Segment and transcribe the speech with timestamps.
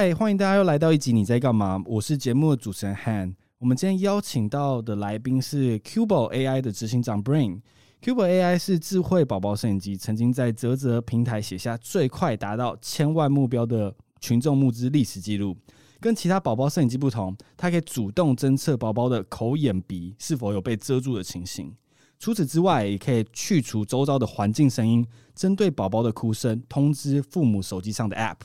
[0.00, 1.78] 嗨，欢迎大家又来到一集你在干嘛？
[1.84, 3.34] 我是节目的主持人 Han。
[3.58, 7.60] 我们今天邀请到的来宾是 Cubo AI 的执行长 Brain。
[8.00, 15.54] Cubo AI 是智慧宝宝摄影机，曾经在泽泽平台写下最快达到千万目标的群众募资历史记录。
[16.00, 21.70] 跟其他宝宝摄影机不同，它可以主动侦测宝宝的口、眼、鼻是否有被遮住的情形。
[22.18, 28.36] 除此之外，也可以去除周遭的环境声音，针对宝宝的哭声通知父母手机上的 App。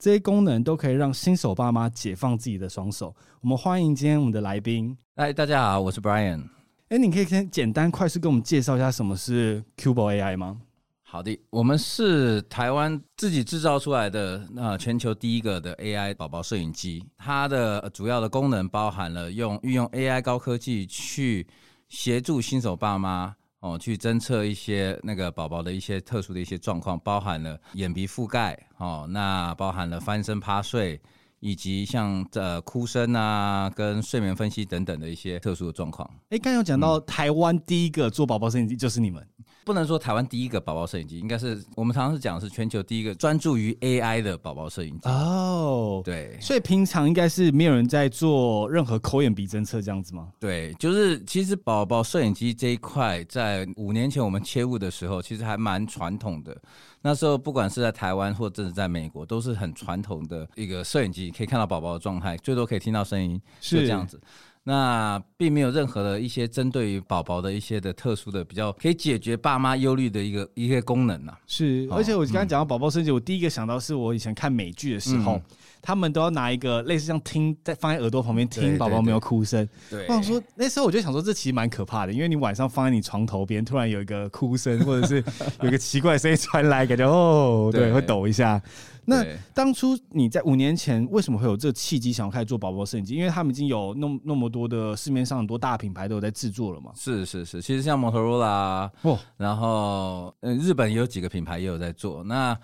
[0.00, 3.14] 这些功能都可以让新手爸妈解放自己的双手。
[3.42, 4.96] 我们欢迎今天我们的来宾。
[5.14, 6.42] 嗨，大家好，我是 Brian。
[6.88, 10.58] 哎，你可以先简单快速跟我们介绍一下什么是 Cubo AI 吗？
[11.02, 17.04] 好的，我们是台湾自己制造出来的，那全球第一个的 AI 宝宝摄影机。
[17.18, 21.46] 它的主要的功能包含了用运用 AI 高科技去
[21.90, 23.36] 协助新手爸妈。
[23.60, 31.00] 哦，去侦测一些那个宝宝的一些特殊的一些状况，包含了眼皮覆盖，哦，那包含了翻身趴睡。
[31.42, 36.06] 以及像呃哭声啊，跟睡眠分析等等的一些特殊的状况。
[36.28, 39.26] 哎，刚刚有讲到台湾第一个做宝宝摄影机就是你们，
[39.64, 45.08] 不能说台湾第一个宝宝摄影机，应该是我们常常是讲的是全球第一个专注于 AI 的宝宝摄影机。
[45.08, 50.28] 哦，对，所以平常应该是没有人在做任何口眼鼻侦测这样子吗？
[50.40, 56.56] 对，就是其实宝宝摄影机这一块，在五年前我们切入的时候，其实还蛮传统的。
[57.02, 64.20] 那时候不管是在台湾或者是在美国，都是很传统的一个摄影机，可以看到宝宝的状态，最多可以听到声音，是这样子。
[64.64, 71.40] 那并没有任何的一些针对于宝宝的一些的特殊的比较可以解决爸妈忧虑的一个一个功能呢、啊。
[71.46, 75.36] 是，而且我刚刚讲到宝宝摄影机，我第一个想到是我以前看美剧的时候。
[75.36, 75.42] 嗯
[75.82, 79.68] 他们都要拿一个类似像听在放在耳朵旁边听宝宝没有哭声。
[79.88, 85.22] 对，我想说那时候我就想说这其实蛮可怕的，因为你晚上放在你床头边，突然有一个哭声，或者是
[85.62, 88.60] 有一个奇怪的声音传来，感觉哦， 对，会抖一下。
[89.06, 93.14] 那当初你在五年前为什么会有这个契机想要开始做宝宝摄影机？
[93.16, 96.92] 因为他们已经有那么那么多的市面上很多大品牌都有在制作了嘛。
[96.94, 102.22] 是是是，其实像 Motorola 哦，然后嗯，日本也有几个品牌也有在做。
[102.22, 102.56] 那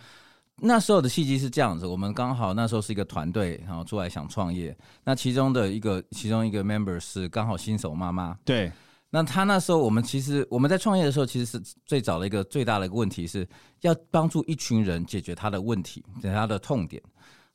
[0.59, 4.75] 那时候的契机是这样子，我们刚好那时候是一个团队，然后出来想创业。
[5.05, 8.37] 那其中的一个其中一个 member 是刚好新手妈妈。
[8.45, 8.73] 对。
[9.11, 13.47] 那他那时候我们其实我们在创业的时候，其实是最早的一个最大的一个问题是
[13.83, 17.03] 要帮助一群人解决他的问题，解决他的痛点。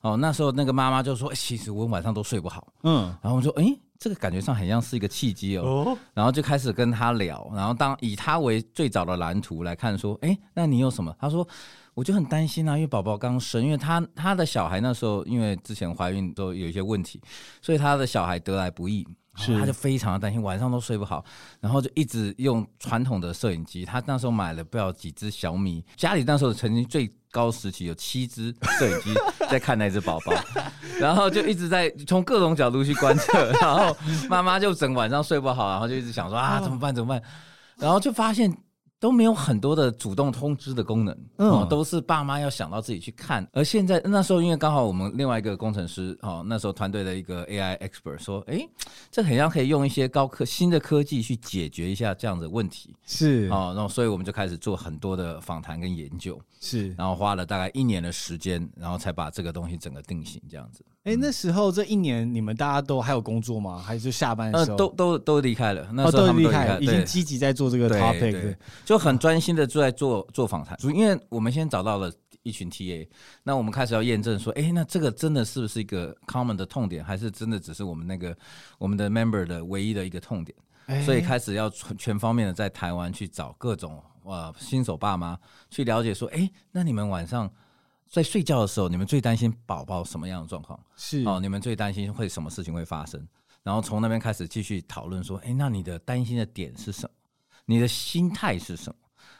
[0.01, 3.15] 哦，那时候那个妈妈就说：“其实我晚上都睡不好。”嗯。
[3.21, 5.97] 然后我说：“诶，这个感觉上很像是一个契机哦。”哦。
[6.13, 11.47] 然后就开始跟他聊，然后当以他为最早的蓝图来看，说：“诶，那你有什么？”他说。
[11.93, 17.21] 我就很担心啊，因为宝宝刚生，因为他他的小孩那时候因为之前怀孕都有一些问题，
[17.61, 21.23] 所以他的小孩得来不易，是他就非常的担心，晚上都睡不好，
[21.59, 23.83] 然后就一直用传统的摄影机。
[23.83, 29.13] 他那时候买了不知道几只小米，家里那时候曾经最高时期有七只摄影机
[29.49, 30.33] 在看那只宝宝，
[30.97, 33.93] 然后就一直在从各种角度去观测，然后
[34.29, 37.21] 妈妈就整晚上睡不好，然后就一直想说啊怎么办怎么办，
[37.77, 38.49] 然后就发现。
[39.01, 43.45] 都没有很多的主动通知的功能，嗯，都是爸妈要想到自己去看。
[43.51, 48.63] 而现在那时候，因为刚好我们另外一个工程师，哦，那时候团队的一个 AI expert 说，哎，
[49.09, 60.85] 这很像可以用一些高科新的科技去解决一下这样的问题，是，哦，然后所以我们就开始做很多的访谈跟研究，是，然后花了大概一年的时间，然后才把这个东西整个定型这样子。
[61.03, 63.79] 哎，那时候这一年你们大家都还有工作吗？
[63.79, 64.77] 还是下班的时候？
[64.77, 65.89] 呃，都都都离开了。
[65.91, 68.55] 那时候他们都离开了，已经积极在做这个 topic，对，
[68.85, 70.77] 就很专心的就在做做访谈。
[70.93, 72.13] 因为我们先找到了
[72.43, 73.07] 一群 TA，
[73.41, 78.37] 那我们开始要验证说，哎，那这个真的是不是一个 common 的痛点，还是真的只是我们那个
[78.77, 80.55] 我们的 member 的唯一的一个痛点？
[81.05, 85.39] 所以开始要全全方面的在台湾去找各种呃新手爸妈
[85.69, 87.51] 去了解说，哎，那你们晚上。
[88.09, 90.77] 在睡觉的时候，你们最担心宝宝什么样的状况？
[90.97, 93.25] 是哦，你们最担心会什么事情会发生？
[93.63, 97.15] 然后从那边开始继续讨论说，哎，那你的担心的点是什么？
[97.63, 98.93] 你的心态是什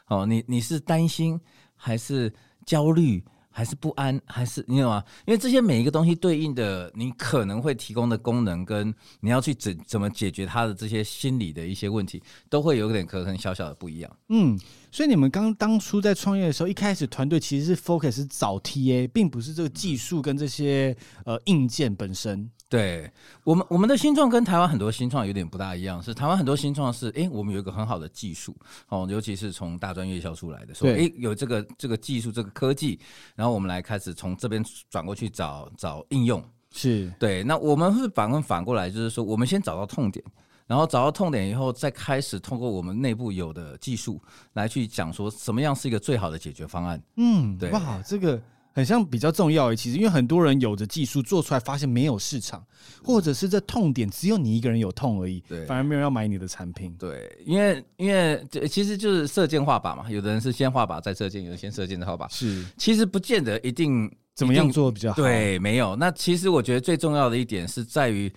[0.08, 0.16] 么？
[0.16, 1.38] 哦，你你是担心
[1.76, 2.32] 还是
[2.64, 3.22] 焦虑？
[3.52, 5.04] 还是不安，还是你懂吗？
[5.26, 14.16] 因为这些每一个东西对应的，你可能会提供的功能，跟你要去怎怎么解决他的这些心理的一些问题，都会有点可能小小的不一样。
[14.30, 14.58] 嗯，
[14.90, 22.50] 所以你们刚当初在创业的时候，一开始团队其实是 focus 找 TA，并不是这个技术跟这些呃硬件本身。
[22.72, 23.12] 对
[23.44, 28.56] 我们，我们的新创跟台湾很多新创有点不大一样，是台湾很多新创是，哎，我们有一个很好的技术
[28.88, 32.98] 哦，尤其是从大专院校出来的，说，哎，有这个这个技术这个科技，
[33.36, 37.44] 然后我们来开始从这边转过去找找应用，是对。
[37.44, 40.24] 那我们是反问反过来，就是说，我们先找到痛点，
[40.66, 44.18] 然后找到痛点以后，再开始通过我们内部有的技术
[44.54, 47.02] 来去讲说，什么样是一个最好的解决方案。
[47.16, 48.40] 嗯，对，哇，这个。
[48.72, 49.76] 很像比较重要诶。
[49.76, 52.64] 其实因为很多人有着技术做出来，发现没有市场，
[53.04, 56.94] 或者是这痛点只有你一个人有痛而已，对，反而没有人要买你的产品。
[56.98, 62.26] 对，因为因为这其实就是射箭画靶嘛，有的人是先画靶再射箭，有的先射箭再画靶。
[62.32, 65.16] 是，其实不见得一定怎么样做比较好。
[65.16, 65.94] 对，没有。
[65.96, 68.32] 那其实我觉得最重要的一点是在于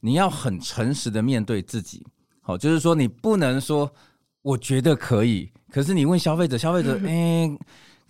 [0.00, 2.06] 你要很诚实的面对自己。
[2.40, 3.90] 好，就是说你不能说
[4.42, 7.48] 我觉得可以，可是你问消费者，消费者哎。
[7.48, 7.58] 欸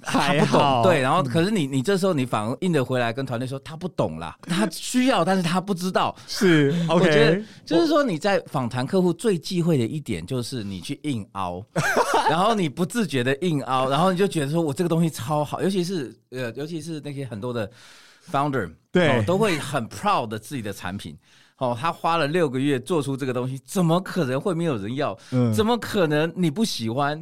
[0.01, 6.15] 他不懂，对，然后可是你你这时候你反而硬着回来跟团队说他不懂啦，他需要，但是他不知道。
[6.27, 11.65] 是 我觉得就是说你在访谈客户最忌讳的一点就是你去硬凹，
[12.31, 17.69] 然后你不自觉的硬凹，然后你就觉得说我这个东西超好，尤其是呃尤其是那些很多的
[18.31, 21.19] founder 对、哦、都会很 proud 的自己的产品，
[21.57, 25.19] 哦，他花了六个月做出这个东西，怎么可能会没有人要？
[25.33, 27.21] 嗯，怎么可能你不喜欢？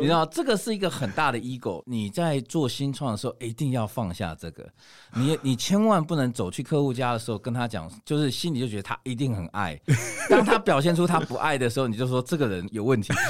[0.00, 4.66] 你知道这个是一个很大的 ego，你在做新创的时候一定要放下这个，
[5.14, 9.80] 你你千万不能走去客户家的时候跟他讲，就是心里就觉得他一定很爱，
[10.28, 13.12] 当他表现出他不爱的时候，你就说这个人有问题。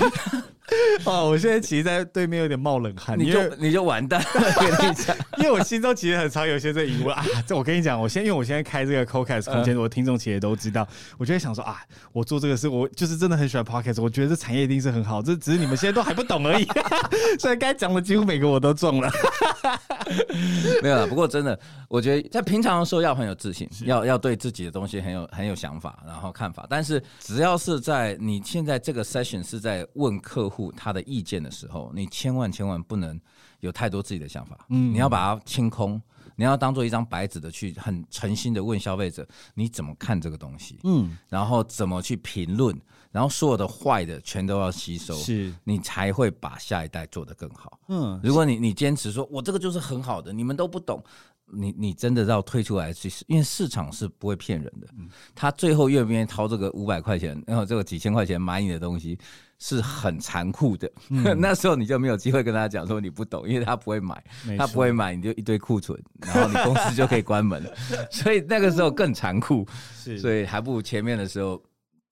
[1.05, 4.27] 哦，我现在其实，在对面有点冒冷汗，你就你就完蛋了。
[4.59, 7.25] 跟你讲，因为我心中其实很常有些这疑问啊。
[7.47, 10.89] 这我跟你讲，我先因为我现在开这个 CoCast 空间，我听众其实都知道，
[11.19, 11.81] 我就会想说啊，
[12.13, 16.67] 我做这个事，我就是真的很喜欢 Podcast，我觉得这产业一定是很好，这只是你们现在都还不懂而已。
[17.39, 19.11] 所以该讲的几乎每个我都中了。
[20.83, 21.59] 没有了，不过真的，
[21.89, 26.67] 我觉得在平常的时候要很有自信，要要对自己的东西很有很有想法，然后看法。
[26.71, 33.21] 但是只要是在你现在这个 session 是在问客户他的意见的时候，你千万千万不能
[33.61, 34.57] 有太多自己的想法。
[34.71, 36.01] 嗯，你要把它清空，
[36.37, 42.79] 你要当做一张白纸的去很诚心的问消费者你怎么看这个东西，嗯，然后怎么去评论。
[43.17, 47.81] 然后所有的坏的全都要吸收，是你才会把下一代做得更好。
[47.89, 51.03] 嗯，如果你你坚持说我这个就是很好的，你们都不懂，
[51.47, 54.87] 你你真的要退出来，其实因为市场是不会骗人的。
[54.99, 59.19] 嗯，他最后愿不愿意掏这个五百块钱，然后这个几千块钱买你的东西，
[59.59, 60.93] 是很残酷的。
[61.09, 64.23] 嗯， 那时候你就没有机会跟他讲说你不懂，因为他不会买，
[64.59, 67.71] 他不会买，你就一堆库存，然后你公司就可以关门了。
[68.13, 69.67] 所以那个时候更残酷，
[69.97, 71.59] 是，所以还不如前面的时候。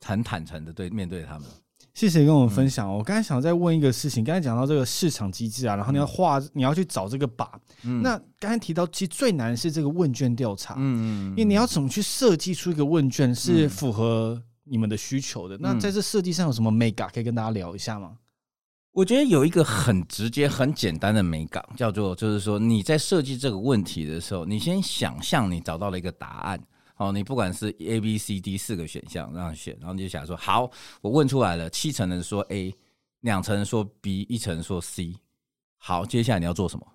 [0.04, 1.48] 很坦诚的对面对他们，
[1.94, 2.88] 谢谢跟我们分享。
[2.88, 7.48] 嗯、我刚才想再问一个事情，刚才讲到这个市场机制啊，然后你要画，嗯、你要去找这个靶。
[7.82, 10.74] 嗯，那刚才提到，其实最难的是这个问卷调查。
[10.76, 15.56] 嗯嗯，因为你要怎么去设计出一个问卷是符合你们的需求的？
[15.56, 18.12] 嗯、那在这设计上有什么美感可以跟大家聊一下吗？
[18.92, 26.60] 我觉得有一个很直接、很简单的美感，叫做就是说你在设计这个问题的时候，你先想象你找到了一个答案。
[26.94, 30.70] 好，你不管是 A、B、C、D 四个选项让你选，然后你就想说，好，
[31.00, 32.73] 我问出来了，七成人说 A，
[33.20, 35.14] 两成人说 B，一成人说 C。
[35.76, 36.87] 好，接下来你要做什么？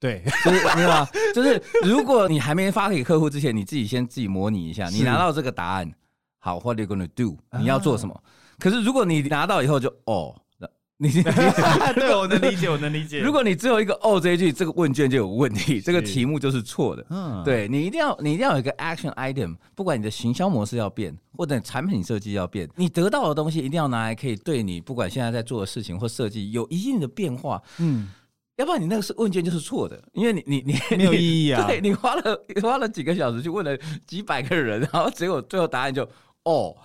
[0.00, 1.08] 对，就是 你知道吗？
[1.34, 5.92] 就是如果你还没发给客户之前，你自己先自己模拟一下，你拿到这个答案，
[6.38, 7.36] 好，What are you gonna do？
[7.58, 8.22] 你要做什么？
[8.58, 10.34] 可是如果你拿到以后就哦。
[11.02, 11.10] 你
[11.98, 13.18] 对，我能理解，我能理解。
[13.18, 17.04] 如果你只有一个“哦”这一句，这个问卷就有问题，这个题目就是错的。
[17.10, 27.60] 嗯，对，你一定要，你一定要有一个 action item，不管你的行销模式要变，或者产品设计要变，你得到的东西一定要拿来可以对你不管现在在做的事情或设计有一定的变化。
[27.80, 28.08] 嗯，
[28.56, 31.66] 要不然你那个是问卷就是错的，因为你你你 没有意义啊。
[31.66, 33.76] 对，你花了花了几个小时去问了
[34.06, 36.08] 几百个人，然后结果最后答案就。
[36.44, 36.76] 哦，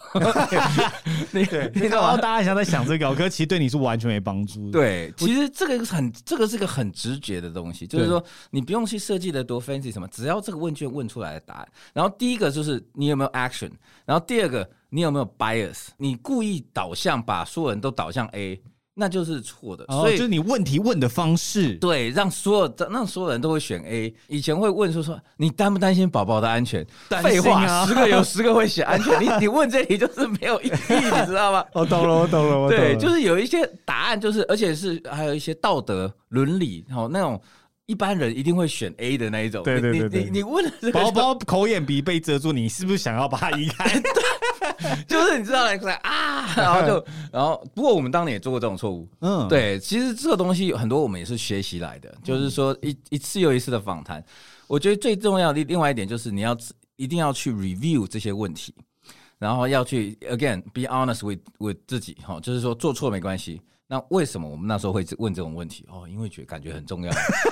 [1.31, 4.71] 你 对，然后大家想在想这个，可是其实对你是完全没帮助的。
[4.71, 11.67] 对，其实这个很，这个是个很直觉的东西，就是说你不用去设计的多 fancy 什么，只要这个问卷问出来的答案。
[11.91, 13.71] 然后第一个就是你有没有 action，
[14.05, 18.61] 然后第二个你有没有 bias，你故意导向把所有人都导向 A。
[18.99, 24.11] 那就是错的，所以、哦、就是你问题问的方式，对，让所有让所有人都会选 A。
[24.27, 26.83] 以前会问说说你担不担心宝宝的安全？
[27.21, 29.21] 废话、啊，十个有十个会选安全。
[29.21, 31.63] 你你问这题就是没有意义，你知道吗？
[31.73, 32.95] 我 懂了，我懂了，我懂了。
[32.95, 37.39] 对，就是有一些答案，就是而且是还有一些道德伦理，哦，那种
[37.85, 39.61] 一般人一定会选 A 的那一种。
[39.61, 43.85] 对对对对，你你，你问了宝宝口眼鼻被遮住，你是不是想要把它移开？
[45.07, 54.23] 就是你知道，来啊， 然后就，然后不过我们当年也做过这种错误，嗯，对，其实这个东西很多我们也是学习来的，就是说一一次又一次的访谈，
[54.67, 56.57] 我觉得最重要的另外一点就是你要
[56.95, 58.73] 一定要去 review 这些问题，
[59.37, 63.61] 然后要去 again be honest with with 自己，哈，就是说做错没关系。
[63.89, 65.85] 那为什么我们那时候会问这种问题？
[65.87, 67.11] 哦，因为觉感觉很重要，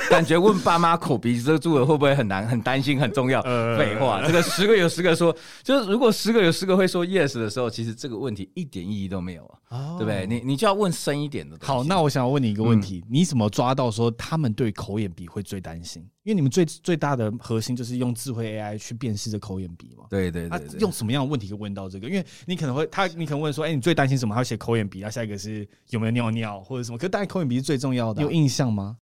[0.10, 2.46] 感觉问爸妈口鼻遮住了会不会很难？
[2.46, 3.42] 很担心，很重要。
[3.78, 10.28] 废话，这个十个有十个说，就是如果十个有十个会说 yes 的时候，其实这个问题一点意义都没有啊，对不对？
[10.28, 11.58] 你你就要问深一点的。
[11.62, 16.06] 好，那我想要问你一个问题：你怎么抓到说他们对口眼鼻会最担心？
[16.26, 20.06] 因为你们最最大的核心就是用智慧 AI 去辨识这口眼鼻嘛。
[20.10, 22.10] 对对对，对，他用什么样的问题可以问到这个？
[22.10, 24.34] 因为你可能会他，你可能问说，哎、欸，你最担心什么？
[24.34, 26.98] 他写口眼鼻，然后下一个是有没有尿尿或者什么？
[26.98, 28.98] 可是大概口眼鼻是最重要的、啊，有印象吗？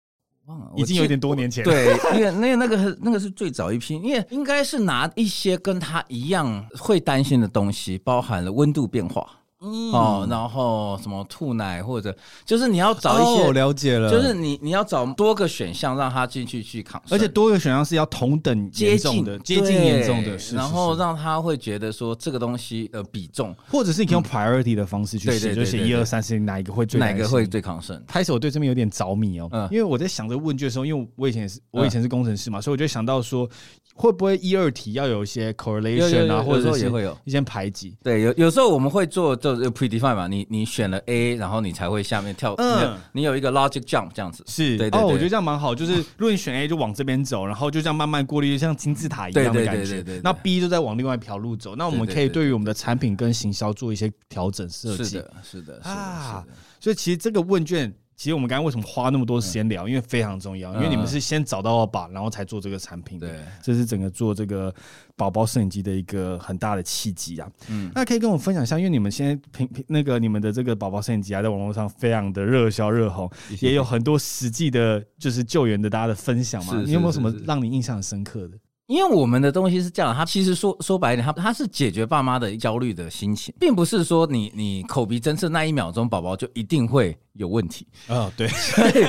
[0.47, 1.71] 忘了，已经有点多年前了。
[1.71, 9.31] 对，因为那那个那个是最早一批，因为应该是拿一些跟他一样会担心的东西，包含了温度变化。
[9.63, 12.15] 嗯、哦，然后什么吐奶或者
[12.47, 28.03] 就是你要找一些，我、哦、了解了，就是你你要找多个选项让他进去去扛，而且多个选项是要同等接近的接近严重的，然后让他会觉得说这个东西呃比重，或者是你可以用 priority 的方式去写，就写一二三四哪一个会最哪个会最抗胜。
[28.07, 33.47] 开始我对这边有点着迷哦，嗯、因为我在想这个问卷的时候，因为我以前也是我以前是工程师嘛，嗯、所以我就想到说
[33.95, 37.11] 会不会一二题要有一些 correlation 啊，或者是也会有。
[37.25, 37.95] 一些排挤。
[38.03, 40.27] 对，有有时候我们会做就 predefine 嘛。
[40.27, 42.55] 你你选了 A，然后你才会下面跳。
[42.59, 44.45] 嗯，你有一个 logic jump 这样子。
[44.47, 45.01] 是，对对对。
[45.01, 45.75] 哦，我觉得这样蛮好。
[45.75, 49.83] 就是如果你选 A，就往这边走，然后就这样慢慢过滤，就像金字塔一样的感觉。
[49.83, 50.21] 对对对对。
[50.23, 51.77] 那 B 就在往另外一条路走。
[51.77, 55.05] 那我们可以对于我们的产品跟行销做一些调整设计。
[55.05, 55.81] 是的，是的。
[55.83, 56.45] 啊，
[56.79, 57.93] 所以其实这个问卷。
[58.21, 59.89] 其实我们刚刚为什么花那么多时间聊？
[59.89, 63.27] 因为非常重要，因为你们是先找到了宝，然后才做这个产品的。
[63.27, 64.71] 对，这是整个做这个
[65.17, 67.51] 宝宝摄影机的一个很大的契机啊。
[67.71, 73.27] 嗯，那可以跟我分享一下，因为你们现在平平那个你们的这个宝宝摄影机啊，在网络上非常的热销热红，
[73.63, 76.79] 也有很多实际的，就是救援的大家的分享嘛。
[76.83, 78.59] 你有没有什么让你印象深刻的？
[78.91, 88.33] 因为我们的东西是这样，它其实说说白一点，它它是解决爸妈的焦虑的心情，并不是说你你口鼻侦测那一秒钟宝宝就一定会有问题啊、哦。
[88.37, 89.07] 对，所 以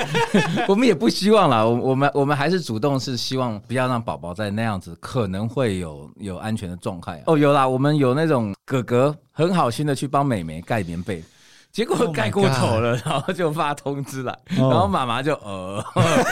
[0.67, 7.23] 我们也不希望啦，我我们我们还是主动是希望不要让宝宝在那样子可能会有有安全的状态。
[7.25, 11.23] 哦，有啦，我们有那种哥哥很好心的去帮妹妹盖棉被，
[11.71, 14.71] 结果盖过头了，oh、然后就发通知来，oh.
[14.71, 15.83] 然后妈妈就呃，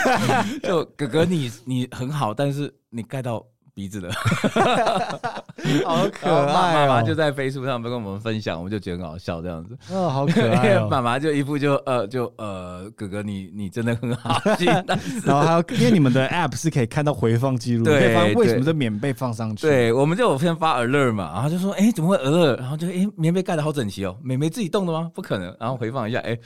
[0.62, 2.72] 就哥哥你你很好，但是。
[2.92, 3.44] 你盖到
[3.80, 4.12] 鼻子的，
[5.86, 6.86] 好可爱！
[6.86, 9.74] 妈妈就在 Facebook 上跟我们分享，我们就觉得很好笑，这样子。
[9.90, 10.78] 哦，好可爱！
[10.90, 14.66] 妈妈就一副就呃就呃哥哥你你真的很好心。
[15.24, 19.66] 然后还有，因为你们的 App 是可以看到回放记录，对方为什么这棉被放上去？
[19.66, 22.58] 对，我们就有先发 alert 嘛，然后就说哎怎么会 alert？
[22.58, 25.10] 然后就哎棉被盖的好整齐哦，妹妹自己动的吗？
[25.14, 25.56] 不可能。
[25.58, 26.38] 然后回放一下，哎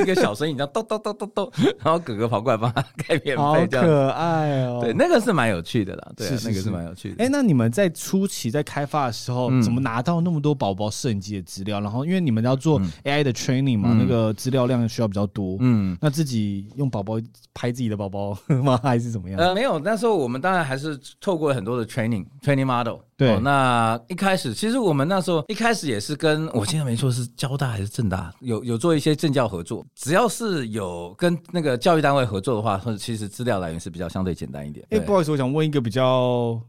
[0.00, 1.52] 一个小声音这样咚咚咚咚咚，
[1.84, 4.78] 然后哥哥跑过来帮他盖棉被，好可爱哦。
[4.82, 7.24] 对，那个是蛮有趣的啦，对，那个是蛮有趣的。
[7.24, 11.80] 哎，那你们在初期在开发的时候，怎么拿到那么多宝宝摄影机的资料？
[11.80, 15.56] 然后，因为你们要做 AI 的 training 嘛，那个资料量需要比较多。
[15.60, 17.14] 嗯，那自己用宝宝
[17.52, 18.78] 拍自己的宝宝吗？
[18.82, 19.38] 还是怎么样？
[19.40, 22.98] 呃，没有，那时候我们当然还是透过很多的 training training model。
[23.22, 34.86] 对，那一开始其实我们那时候一开始也是跟我现在没错是交大还是政大有有做一些政教合作，只要是有跟那个教育单位合作的话，其实资料来源是比较相对简单一点。
[34.90, 36.60] 哎，不好意思，我想问一个比较。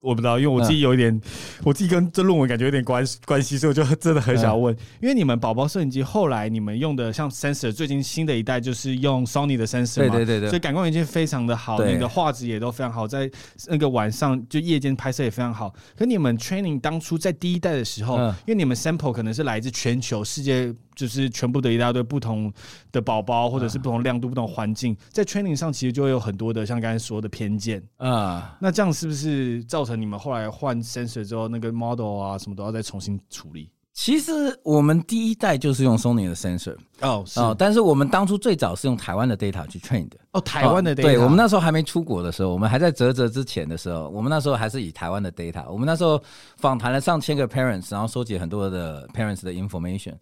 [0.00, 1.20] 我不知道，因为我自己有一点，嗯、
[1.64, 4.72] 我自己跟这论文感觉有点关关系，所以我就 真的很想问。
[4.74, 13.28] 嗯、因为你们宝宝摄影机后来你们用的像 sensor，最近新的一代就是用 Sony 的 sensor 嘛，对对对对，所以感光元件非常的好，对你的画质也都非常好，在
[13.66, 15.74] 那个晚上就夜间拍摄也非常好。
[15.96, 20.72] 可你们 training 当初在第一代的时候，嗯、因为你们 sample 可能是来自全球世界。
[20.98, 22.52] 就是全部的一大堆不同
[22.90, 28.56] 的宝宝，或者是不同亮度、不同环境，在 training 上其实就会有很多的像刚才说的偏见啊。
[28.60, 33.70] 那这样是不是造成你们后来换 sensor 之后，那个 model 啊什么都要再重新处理？
[33.94, 41.02] 其实我们第一代就是用 Sony 的 sensor 哦，哦，但是我们当初最早是用台湾的 data 去 train 的哦，台湾的 data。
[41.02, 45.68] 对，我们那时候还没出国的时候，我们还在泽泽之前的时候，我们那时候还是以台湾的 data。
[45.68, 46.22] 我们那时候
[46.58, 50.14] 访谈了上千个 parents，然后收集很多的 parents 的 information。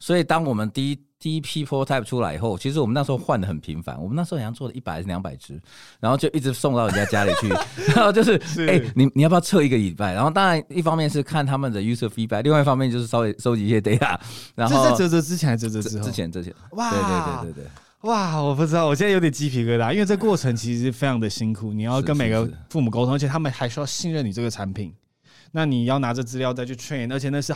[0.00, 4.00] 所以，当我们第一第一批 prototype 出来以后，其实我们那时候换的很频繁。
[4.00, 5.60] 我们那时候好像做了一百还是两百只，
[6.00, 7.48] 然后就一直送到人家家里去。
[7.94, 10.14] 然后就是，哎、欸，你你要不要测一个礼拜？
[10.14, 14.18] 然后当然一方面是看他们的 user feedback，另外一方面就是稍微收集一些 data。
[14.54, 16.04] 然后这是在啧啧之前还是啧啧之后？
[16.06, 16.54] 之前之前。
[16.70, 17.70] 哇，对对对对对。
[18.10, 24.94] 哇，我不知道，我现在有点鸡皮疙瘩，因为这过程其实非常的辛苦，你要跟每个父母沟通，而且他们还需要信任你这个产品。
[25.52, 27.52] 那你要拿着资料再去 train，而且那是。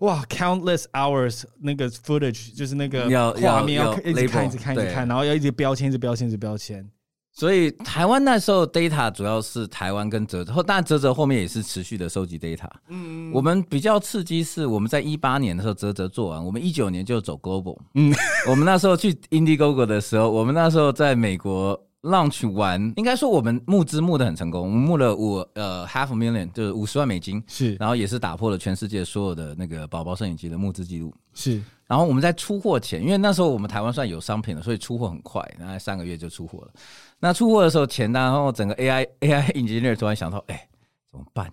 [0.00, 3.04] 哇，countless hours 那个 footage 就是那个
[3.40, 6.86] 画面要一直看，一直看，一直看，然后要一直标签，一直标签，一直标签。
[7.32, 12.68] 所以台湾那时候 data 主要是台湾跟泽泽，后当然啧啧后面也是持续的收集 data。
[12.88, 17.78] 嗯，我们比较刺激是我们在一八年的时候泽泽做完，我们一九年就走 global。
[17.94, 18.12] 嗯，
[18.48, 21.80] 我们那时候去 Indiegogo 的时候，我们那时候在美国。
[22.02, 31.62] Launch 完，应该说我们募资募的很成功，我们募了五呃 half a million，就是五十万美金，是，然后也是打破了全世界所有的那个宝宝摄影机的募资记录，是。
[31.86, 36.70] 然后我们在出货前，因为那时候我们台湾算有商品了，所以出货很快，大概三个月就出货了。
[37.18, 40.68] 那出货的时候前，然后整个 AI AI engineer 突然想到，哎，
[41.10, 41.52] 怎么办？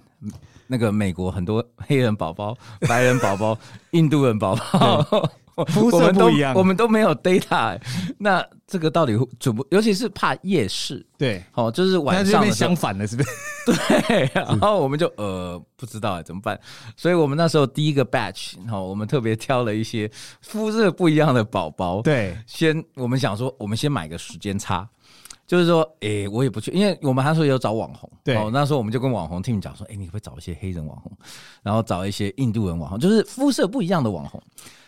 [0.68, 2.56] 那个美国很多黑人宝宝、
[2.88, 3.58] 白人宝宝、
[3.92, 5.30] 印度人宝宝。
[5.70, 7.80] 肤色不一样，我们都没有 data，
[8.20, 9.66] 那这个到底准不？
[9.72, 13.30] 尤其是怕夜市，对，哦，就是晚上的相反的，是不是？
[13.66, 16.60] 对，然后我们就呃不知道怎么办，
[16.98, 24.86] 所以我们那时候第一个 batch，好，我们特别挑了一些肤色不一样的宝宝，对，先我们想说，我们先买个时间差，
[25.46, 31.10] 就是说，哎、欸，我也不去，因为我们那时候有找网红，对，那时候我们就跟网红 team 讲说，哎、欸，你可不可以找一些黑人网红，
[31.64, 34.42] 然后找一些印度人网红，就是肤色不一样的网红。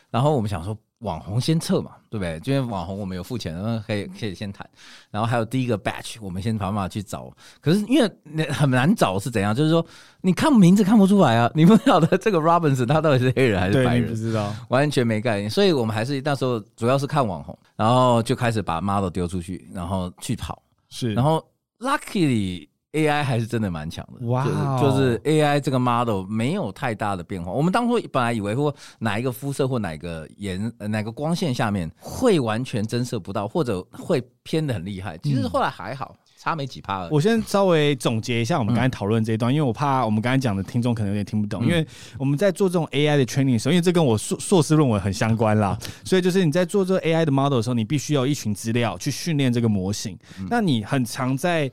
[0.10, 2.42] 然后我们想说，网红先测嘛，对不对？
[2.46, 4.70] 因为网红我们有付钱，那可以可以先谈。
[5.10, 7.32] 然后还有第一个 batch，我们先想办法去找。
[7.62, 9.56] 可是因为很难找是怎样？
[9.56, 9.86] 就是说，
[10.22, 15.50] 你看名字看不出来啊，你不晓得这个 Robbins 他到底是黑人还是白人，不知道，完全没概念。
[15.50, 20.62] 所以我们还是那时候主要是看网红，然后就开始把 model 丢出去，然后去跑。
[20.90, 21.44] 是，然后
[21.80, 22.69] luckily。
[22.94, 24.82] AI 还是真的蛮强的，哇、wow！
[24.82, 27.52] 就是 AI 这个 model 没有太大的变化。
[27.52, 35.16] 我们当初本来以为说哪一个肤色或哪个颜、哪个光线下面会完全侦测不到，或者会偏的很厉害。
[35.20, 37.10] 其实后来还好，差没几趴了。
[37.12, 41.64] 我先稍微总结一下我们刚才讨论这一段，因为我怕我们刚才讲的听众可能有点听不懂。
[41.64, 41.86] 因为
[42.18, 50.18] 我们在做这种 AI 的 training 的时候，因为这跟我硕硕士论文很相关啦，所以就是你在做这个 AI 的 model 的时候，你必须要一群资料去训练这个模型。
[50.50, 51.72] 那你很常在。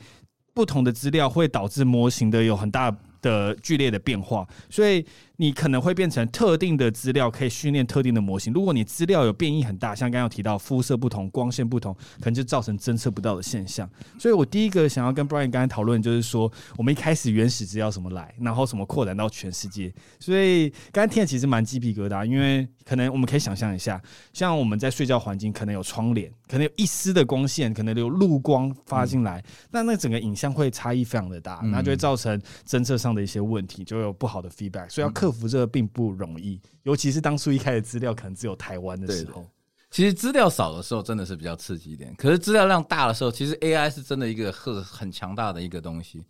[0.57, 5.05] 不同的资料会导致模型的有很大的剧烈的变化，所以。
[5.37, 8.52] 你可能会变成特定的资料可以训练特定的模型。
[8.52, 13.88] 如果你资料有变异很大，像刚刚有提到肤色不同、光线不同，可能就造成侦测不到的现象。
[14.19, 19.93] 所以我第一个想要跟 Brian 刚才讨论，就是说我们一开始原始资料怎么来，然后什么扩展到全世界。
[20.19, 24.00] 所以刚才听的其实蛮鸡皮疙瘩，因为可能我们可以想象一下，
[24.33, 34.88] 像我们在睡觉环境，可能有窗帘，可能有一丝的光线，可能有路光发进来，那那整个影像会差异非常的大，那就会造成侦测上的一些问题，就有不好的 feedback。
[34.88, 39.47] 所以要克服这个并不容易，尤其是当初一开始资料可能只有台湾的时候。
[39.89, 46.25] 其实资料少的时候真的是比较刺激一点，可是资料量大的时候，其实 AI 是真的一个很很强大的一个东西。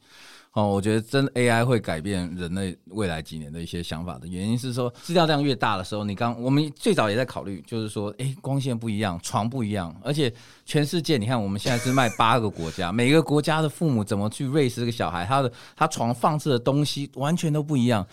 [0.52, 10.32] 哦，我觉得真 AI 会改变人类未来几年的一些想法的原因是说，资料量越大的时候，你刚我们最早也在考虑，就是说，哎，光线不一样，床不一样，而且
[10.64, 18.06] 全世界，你看我们现在是卖八个国家，每个国家的父母怎么去 raise 这个小孩，他的他床放置的东西完全都不一样。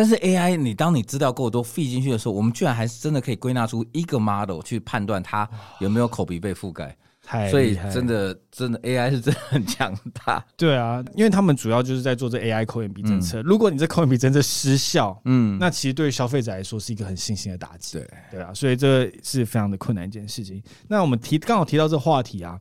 [0.00, 5.46] 但是 AI，你当你资料够多 feed 进去的时候，我们居然还是真的可以归纳出一个 model 去判断它
[5.78, 6.96] 有没有口鼻被覆盖。
[7.22, 10.42] 太所以真的真的 AI 是真的很强大。
[10.56, 13.42] 对啊，因为他们主要就是在做这 AI 口眼鼻侦测。
[13.42, 17.98] 如果你这口眼鼻侦测失效，嗯，那其实对于消费者来说是一个很信心的打击。
[17.98, 20.62] 对对啊，所以这是非常的困难一件事情。
[20.88, 22.58] 那我们提刚好提到这话题啊。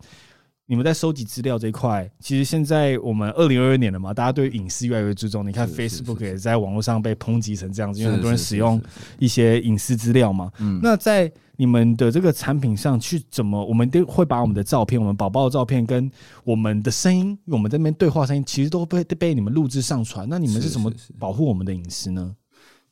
[0.69, 5.43] 你们在收集资料这一块，其实现在我们二零二二年了嘛，大家对隐私越来越注重。
[5.43, 8.79] 你看 Facebook 也在网络上被抨击成这样子，因为很多人使用
[9.17, 10.51] 一些隐私资料嘛。
[10.59, 16.07] 嗯，那在你们的这个产品上去怎么，我们都会把我们的照片、我们宝宝的照片跟
[16.43, 20.29] 我们的声音，我们这边对话声音，其实都被被你们录制上传。
[20.29, 22.35] 那你们是怎么保护我们的隐私呢？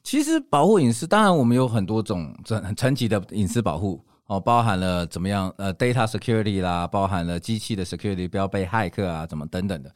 [0.04, 4.04] 其实保护隐私，当然我们有很多种层层级的隐私保护。
[4.28, 5.52] 哦，包含了怎么样？
[5.58, 9.94] 呃，data security 啦，包含了机器的 security，不要被骇客啊，怎么等等的。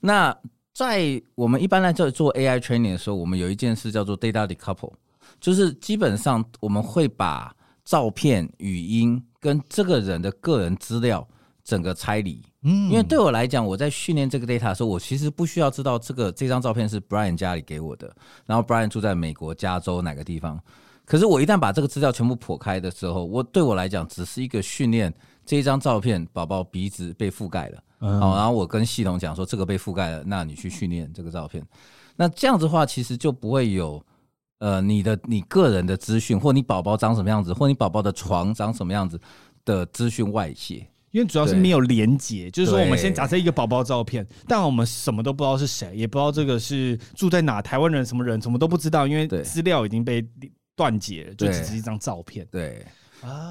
[0.00, 0.34] 那
[0.72, 4.92] 在我们一般来做做 AI training 的时候，我们有一件事叫做 data decouple，
[5.40, 11.26] 就是基本上我们会把照片、语音跟这个人的个人资料
[11.62, 12.42] 整个拆离。
[12.62, 18.10] 嗯，因为对我来讲，我在训练这个 data 的时候，我其实不需要知道这个这张照片是 Brian 家里给我的，
[18.46, 20.58] 然后 Brian 住在美国加州哪个地方。
[21.06, 25.10] 可是我一旦把这个资料全部剖开的时候，我对我来讲只是一个训练。
[25.48, 31.64] 这一张照片，宝宝鼻子被覆盖了，嗯，然后我跟系统讲说这个被覆盖了，那你去训练这个照片。
[32.16, 34.04] 那这样子的话，其实就不会有
[34.58, 39.20] 呃你的你个人的资讯，或你宝宝长什么样子，或你宝宝的床长什么样子
[39.64, 40.84] 的资讯外泄。
[41.12, 50.26] 因为主要是没有连接，就是说我们先假设一个宝宝照片，但我们什么都不知道是谁，也不知道这个是住在哪，台湾人什么人，什么都不知道，因为资料已经被。
[50.76, 52.86] 断解就只是一张照片，对，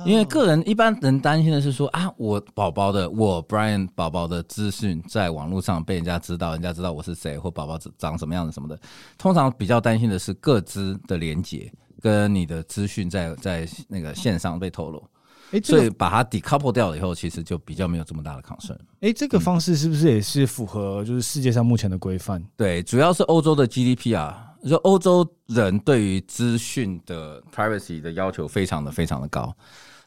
[0.05, 8.79] 因为个人一般人担心的是说啊，我宝宝的我 Brian 宝宝的资讯在网络上被人家知道，人家知道我是谁或宝宝长什么样子什么的，
[9.17, 15.03] 通常比较担心的是各资的连接跟你的资讯在在那个线上被透露。
[15.51, 18.77] 哎，所以把它 decouple 掉了以后，其实就比较没有这么大的 concern。
[19.01, 22.43] 哎，这个方式是不是也是符合就是世界上目前的规范？
[22.57, 24.33] 对，主要是欧洲的 GDPR，
[24.69, 29.55] 就欧洲人对于资讯的 privacy 的要求非常的非常的高。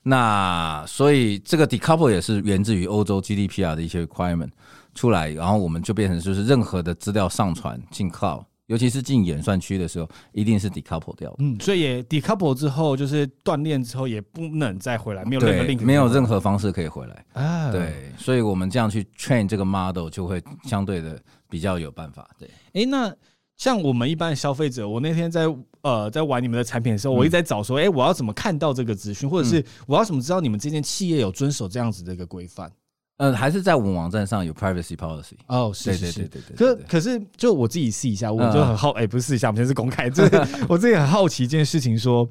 [0.02, 4.50] 那所以这个 decouple 也是源自于欧洲 GDPR 的一些 requirement
[4.94, 8.44] 出来，然后我们就变成就是任何的资料上传进 cloud。
[8.66, 11.36] 尤其是进演算区的时候，一定是 decouple 掉的。
[11.38, 17.72] 嗯，所以也 decouple 之后，就是断链之后也不能再回来，没有任何 link，没有任何方式可以回来啊。
[17.72, 21.18] 对，所以我们这样去 train 这个 model 就会相对的
[21.48, 22.28] 比较有办法。
[22.38, 23.10] 对，哎、欸，那
[23.58, 25.46] 像我们一般的消费者，我那天在
[25.82, 32.70] 呃在玩你们的产品的时候，我一直在找说，哎、欸，我要怎么看到这个资讯，或者是我要怎么知道你们这间企业有遵守这样子的一个规范？
[33.16, 36.56] 嗯，还是在我们网站上有 privacy policy 哦，是是是，对对对对。
[36.56, 40.08] 可可是，就我自己试一下，我就很好，哎，不是试一下，我们现在是公开。
[40.08, 40.36] 就是
[40.70, 42.24] 我自己很好奇一件事情，说，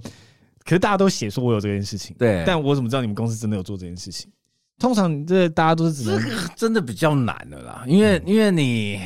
[0.64, 4.32] 可是大家都写说我有这件事情，对，但我怎么知道你们公司真的有做这件事情？
[4.80, 6.06] 通常这大家都是
[6.56, 9.02] 真的比较难的啦，因为因为你，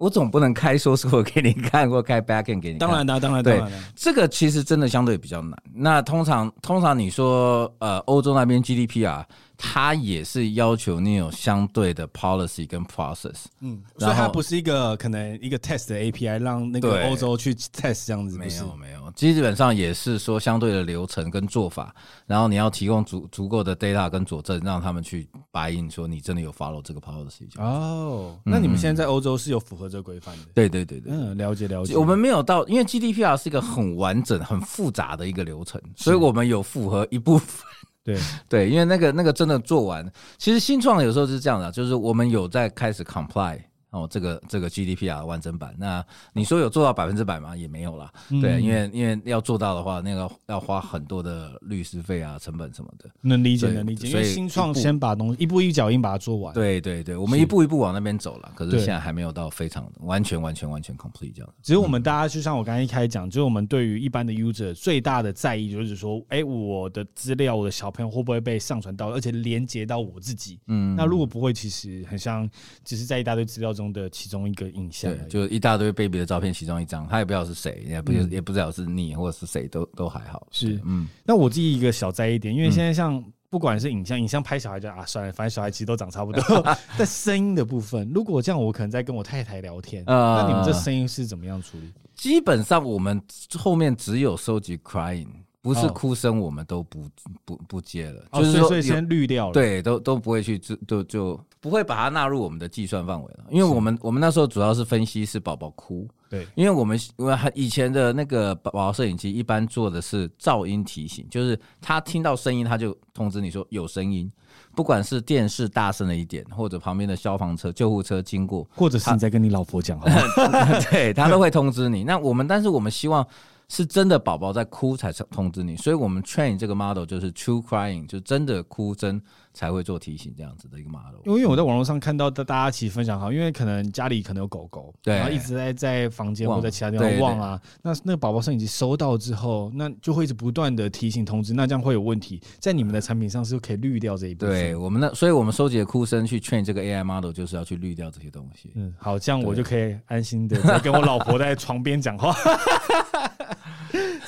[0.00, 2.88] 我总不能开说说我给你看，或开 backend 给你看。
[2.88, 3.62] 当然的，当然对，
[3.94, 5.62] 这个其实真的相对比较难。
[5.74, 9.24] 那通常通常你说，呃，欧洲那边 GDP 啊。
[9.62, 21.94] 它也是要求你有相对的 policy 跟 process，嗯，所以它不是一个可能一个 test 的 API 让那个欧洲去 test 这样子，没有没有，基本上也是说相对的流程跟做法，
[22.26, 27.48] 然后你要提供足足够的 data 跟佐证，让他们去 buy in 说你真的有 follow 这个 policy。
[27.56, 30.44] 哦，那你们现在在欧洲是有符合这个规范的？
[30.54, 31.96] 对对对对，嗯，了解了解。
[31.96, 37.66] 我们没有到，因为 GDPR 是一个很完整、很复杂的一个流程，所以我们有符合一部分。
[38.02, 38.18] 对
[38.48, 43.60] 对，因为那个那个真的做完，其实新创有时候是这样的，就是我们有在开始 comply。
[43.90, 47.56] 哦，这个这个 GDPR 完整版，那你说有做到百分之百吗？
[47.56, 48.12] 也没有啦。
[48.30, 53.10] 嗯、对，因为因为要做到的话，那个要花很多的律师费啊、成本什么的。
[53.20, 54.08] 能理解，能理解。
[54.08, 56.54] 所以新创先把东西一步一脚印把它做完。
[56.54, 61.54] 对对对，我们一步一步往那边走了，可是现在还没有到非常完全完全完全 complete 这样。
[61.62, 70.60] 只是我们大家就像我刚才一开始讲，就是我们对于一般的 user 最大的在意就是说，哎，我的资料，我的小朋友会不会被上传到，而且连接到我自己？
[70.68, 72.48] 嗯，那如果不会，其实很像
[72.84, 74.60] 只是在一大堆资料中的其中一个。
[74.60, 80.46] 个影像，对，就一大堆 baby 的照片，其中一张，他也不知道是谁，也不也不知道是你或者是谁，都都还好。
[80.50, 81.08] 是，嗯。
[81.24, 86.42] 那我自己一个小在意点，因为现在像不管是影像，影像拍小孩就啊，算了，反正小孩其实都长差不多。
[86.98, 91.90] 在声音的部分，如果这样，我可能在跟我太太聊天，那你们这声音是怎么样处理？
[92.14, 93.18] 基本上我们
[93.58, 95.26] 后面只有收集 crying。
[95.62, 97.06] 不是哭声，我们都不
[97.44, 103.44] 不不接了，就是说所以先滤掉了，对，都都不会去，就就就不会把它纳入我们的计算范围了。
[103.50, 114.30] 因为我们我们那时候主要是分析是宝宝哭，对，因为我们因为以前的那个宝宝摄影机一般做的是噪音提醒，就是他听到声音他就通知你说有声音，
[114.74, 120.10] 不管是电视大声了一点，或者旁边的消防车、救护车经过，或者是你在跟你老婆讲话，
[120.90, 122.04] 对，他都会通知你。
[122.04, 123.26] 那我们但是我们希望。
[123.70, 129.22] 是真的宝宝在哭才通知你，所以我们 train 这个 model 就是 true crying，就真的哭声
[129.54, 131.20] 才会做提醒这样子的一个 model。
[131.24, 144.52] 因为我在网络上看到的大家其实分享好，因为可能家里可能有狗狗，对，然后一直在在房间或者其他地方望啊，那那个宝宝摄影机收到之后，那就会一直不断的提醒通知，那这样会有问题，在你们的产品上是可以滤掉这一部分。
[144.52, 148.72] 对我们那，所以我们收集的哭声去 train 这个 AI model 就是要去滤掉这些东西。
[148.74, 152.34] 嗯，好，这样我就可以安心的在跟我老婆在床边讲话。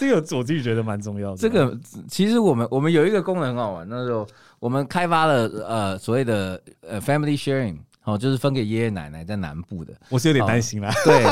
[0.03, 1.37] 这个我自己觉得蛮重要的。
[1.37, 4.27] 这个其实我们我们有一个功能很好玩，那时候
[4.59, 9.95] 我们开发了呃所谓的呃 family sharing，哦，就是分给爷爷奶奶在南部的。
[10.09, 10.93] 我是有点担心啦。
[11.05, 11.23] 对，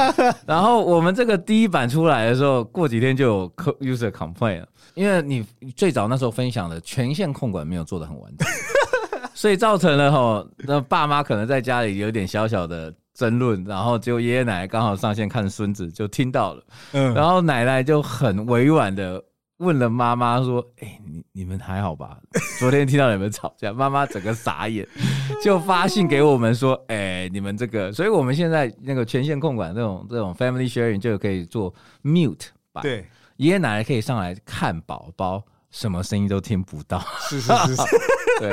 [0.47, 8.49] 然后我们这个第一版出来的时候，过几天就有 user complain 了，因为你最早那时候分享的权限控管没有做的很完整，
[9.35, 12.95] 所以造成了哈，那爸妈可能在家里有点小小的。
[13.21, 19.23] 争论，然后就爷爷奶奶刚好上线看孙子，就听到了，嗯，然后奶奶就很委婉的
[19.59, 22.17] 问了妈妈说：“哎、欸，你你们还好吧？
[22.59, 24.89] 昨天听到你们吵架， 妈妈整个傻眼，
[25.45, 33.05] 就发信给我们说：哎、欸，你们这个，所以我们现在那个权限控管这种这种 family sharing 就可以做 mute 吧，对，
[33.37, 37.83] 爷爷奶奶可以上来看宝宝。”什么声音都听不到，是是是，是，
[38.41, 38.51] 对。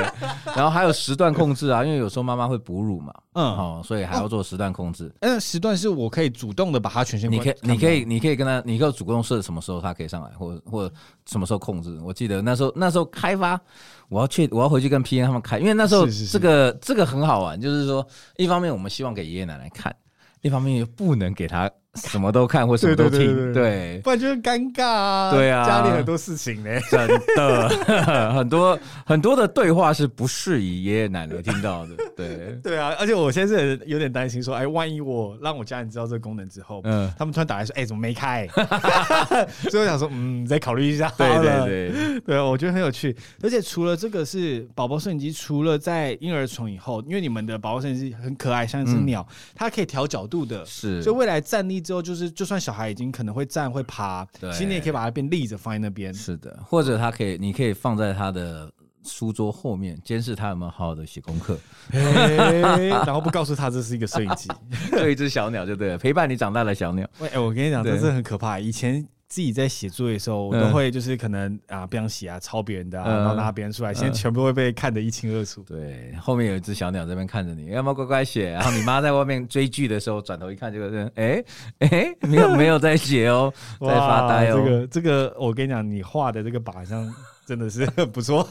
[0.54, 5.12] 然后还有时段控制啊，因为有时候妈妈会哺乳嘛，嗯，哦，所以还要做时段控制。
[5.20, 10.94] 那时段是我可以主动的把它权限，你可以，你可以，你可以跟他，你可以主动设什么时候他可以上来，或者或者
[11.26, 11.98] 什么时候控制。
[12.04, 13.60] 我记得那时候那时候开发，
[14.08, 19.92] 我要去，我要回去跟 P N 他们开，因为那时候这个这个很好玩，就是说，一方面我们希望给爷爷奶奶看，
[20.40, 25.32] 一方面又不能给他什么都看或什么都听，对，不然就会尴尬啊。
[25.32, 27.68] 对啊，家里很多事情呢，真的
[28.32, 31.94] 很多很多的对话是不适宜爷爷奶奶听到的。
[32.16, 38.46] 对 对啊，而且我现在是有点担心，说，哎，万一我让我家人知道这个功能之后，嗯，他们突然打来说，哎，怎么没开？
[39.68, 41.12] 所以我想说，嗯，再考虑一下。
[41.16, 43.16] 对对对对，我觉得很有趣。
[43.42, 56.12] 而且除了这个是宝宝摄影机，除了在婴儿床以后，因为你们的宝宝摄影机很可爱，像一只鸟，嗯、它可以调角度的，是，所以未来站立之后，就是就算小孩已经可能会站会爬，其实你也可以把它变立着放在那边。
[56.12, 58.70] 是的，或者他可以，你可以放在他的
[59.04, 61.58] 书桌后面，监视他有没有好好的写功课，
[61.90, 64.48] 然后不告诉他这是一个摄影机，
[64.90, 67.08] 做，一只小鸟就对了，陪伴你长大的小鸟。
[67.20, 68.58] 喂，哎，我跟你讲，这是很可怕。
[68.58, 69.06] 以前。
[69.28, 75.62] 自己在写作业的时候，我都会就是可能啊不想写啊，抄别人的啊，然后拿别人出来，现在全部会被看得一清二楚。
[75.64, 78.50] 对，后面有一只小鸟在那边看着你，要不要乖乖写？
[78.52, 80.80] 然 后你妈在外面追剧的时候，转头一看，就
[81.14, 81.44] 哎
[81.80, 84.56] 哎，没有没有在写哦，在发呆哦。
[84.56, 87.14] 这个这个， 我跟你讲，你画的这个靶向
[87.44, 88.42] 真的是不错。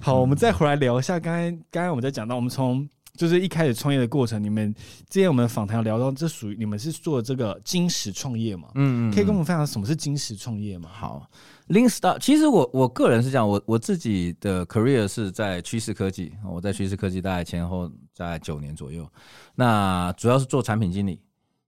[0.00, 2.88] 好，我们再回来聊一下，刚才刚才我们在讲到，我们从。
[3.22, 4.74] 就是一开始创业的过程，你们
[5.08, 8.66] 之前我们访谈聊到，这属于你们是做这个金石创业嘛？
[8.74, 10.90] 嗯，嗯，可以跟我们分享什么是金石创业吗？
[10.92, 11.30] 好
[11.68, 19.08] ，Lean Start，其实我我个人是这样，我我自己的 career 是在趋势科技，我在趋势科技大概前后在九年左右，
[19.54, 21.20] 那主要是做产品经理，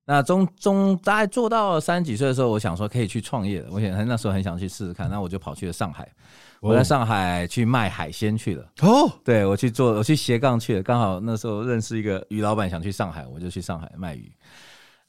[0.07, 6.09] 那中中大概做到三十几岁的时候，我想说可以去创业了，我想那时候很想去试试看，那我就跑去了上海。
[6.65, 14.33] 我在上海去卖海鲜去了哦，对，我去做，我去斜杠去了，刚好那时候认识一个鱼老板，想去上海，我就去上海卖鱼。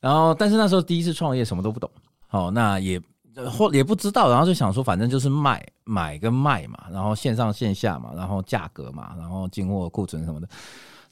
[0.01, 1.89] 然后，但是那时候第一次创业，什么都不懂，
[2.27, 3.01] 好，那也
[3.49, 10.49] 或也不知道，然后就想说，反正就是卖买跟卖嘛，然后线上线下嘛，然后价格嘛，然后进货库存什么的，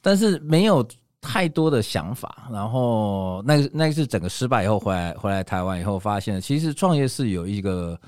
[0.02, 0.86] 但是没有
[1.22, 2.48] 太多的想法。
[2.52, 7.98] 然后那个那个是整个失败以后回来回来台湾以后，发现其实创业是有一个。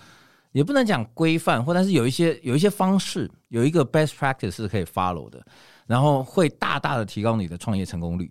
[0.56, 5.38] 也不能讲规范，或但是有一些有一些方式，有一个 best practice 是可以 follow 的，
[5.86, 8.30] 然后会大大的提高你的创业成功率。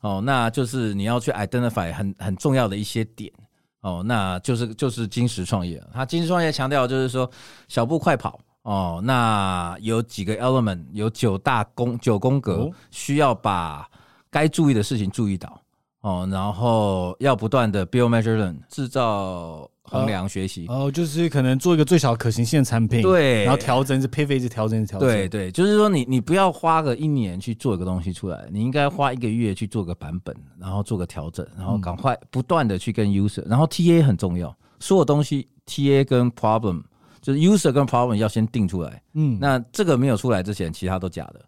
[0.00, 3.32] 哦，那就是你要去 identify 很很重要的一些点。
[3.80, 5.82] 哦，那就是就是金石创业。
[5.94, 7.30] 它金石创业强调就是说
[7.68, 8.38] 小步快跑。
[8.60, 13.88] 哦，那有几个 element，有九大宫九宫格，需要把
[14.28, 15.58] 该注意的事情注意到。
[16.02, 19.70] 哦，然后要不断的 build measure learn 制造。
[19.88, 20.66] 衡量学习。
[20.68, 36.82] 哦，就是可能做一个最小可行性的产品，对，然后调整是 pivot 是调整是调整，对对，就是说你你不要花个一年去做一个东西出来，你应该花一个月去做个版本，然后做个调整，然后赶快不断的去跟 user，然后 TA 很重要，所有东西 TA 跟 problem
[37.20, 41.40] 就是 user 跟 problem 要先定出来，嗯，那这个没有出来之前，其他都假的。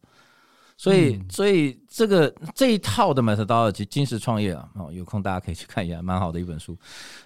[0.79, 6.79] 所以，嗯、所以这个这一套的 methodology 金石创业啊，哦，有空大家可以去看一下，蛮好的一本书。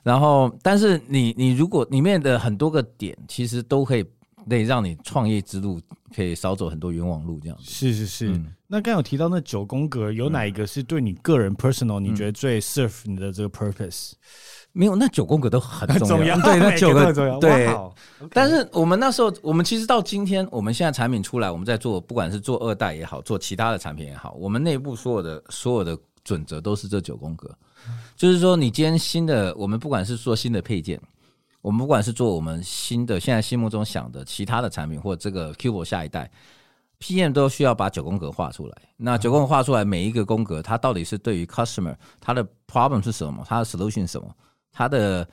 [0.02, 4.02] 然后，但是你你如果里面的很多个点，其实都可以
[4.48, 5.78] 得让你创业之路
[6.16, 7.64] 可以少走很多冤枉路，这样子。
[7.64, 8.30] 是是是。
[8.30, 14.12] 嗯、那刚有提到那九宫格，有哪一个是对你个人 personal，你觉得最 serve 你的这个 purpose？
[14.72, 16.40] 没有，那九宫格都很重要。
[16.40, 17.38] 对，那九个很重要。
[17.40, 17.68] 对，
[18.32, 27.50] 但是我们那时候，我们其实到今天，我们现在产品出来，我们在做，不管是做二代也好，做其他的产品也好，我们内部所有的所有的准则都是这九宫格。
[28.16, 30.98] 就是说，你今天新的，我们不管是做新的配件，
[31.60, 36.30] 我们不管是做我们新的现在心目中想的其他的产品，或这个 Cubo 下一代
[36.98, 38.76] ，PM 都需要把九宫格画出来。
[38.96, 44.32] 那九宫格画出来，每一个宫格它到底是对于 Customer 它的 Problem 是什么，它的 Solution 是什么？
[44.72, 45.24] 它的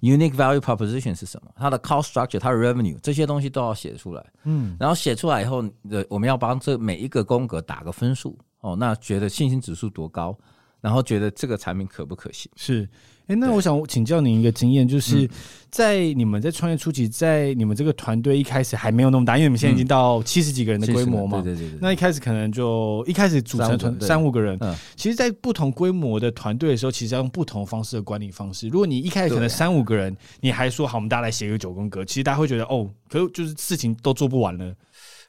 [0.00, 1.50] unique value proposition 是什么？
[1.56, 4.26] 它的 cost structure、它的 revenue 这些东西都要写出来。
[4.44, 8.38] 嗯，然后写出来以后，呃我们要帮这每一个宫格打个分数。
[8.60, 10.36] 哦，那觉得信心指数多高？
[10.80, 12.50] 然后觉得这个产品可不可行？
[12.56, 12.88] 是。
[13.28, 15.28] 哎，那我想请教您一个经验，就是
[15.70, 21.42] 在你们在创业初期，在你们这个团队一开始还没有那么大，因为你们现在已经到七十几个人的规模嘛。
[21.42, 21.78] 对对对。
[21.78, 24.56] 那一开始可能就一开始组成团三五个人。
[24.62, 24.74] 嗯。
[24.96, 28.66] 其实，在不同规模的团队的时候，其实要用不同方式的管理方式。
[28.68, 34.74] 如果你一开始可能三五个人，你还说好，我们大家来写一个九宫格，其实大家会觉得哦，可是就是事情都做不完了，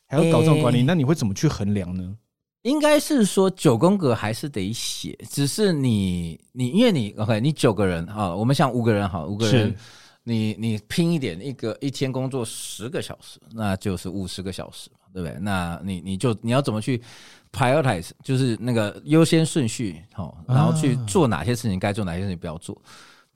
[0.07, 2.15] 还要搞这种管理，那你会怎么去衡量呢？
[2.63, 9.73] 应该是说九宫格还是得写，只是你你因为你 OK，你九个人啊，我们像五个人哈，五个人，
[10.23, 15.37] 你你拼一点，一个一天工作十个小时，那就是五十个小时，对不对？
[15.39, 17.01] 那你你就你要怎么去
[17.51, 22.79] prioritize，就是那个优先顺序，好，然后去做哪些事情该做，哪些事情不要做。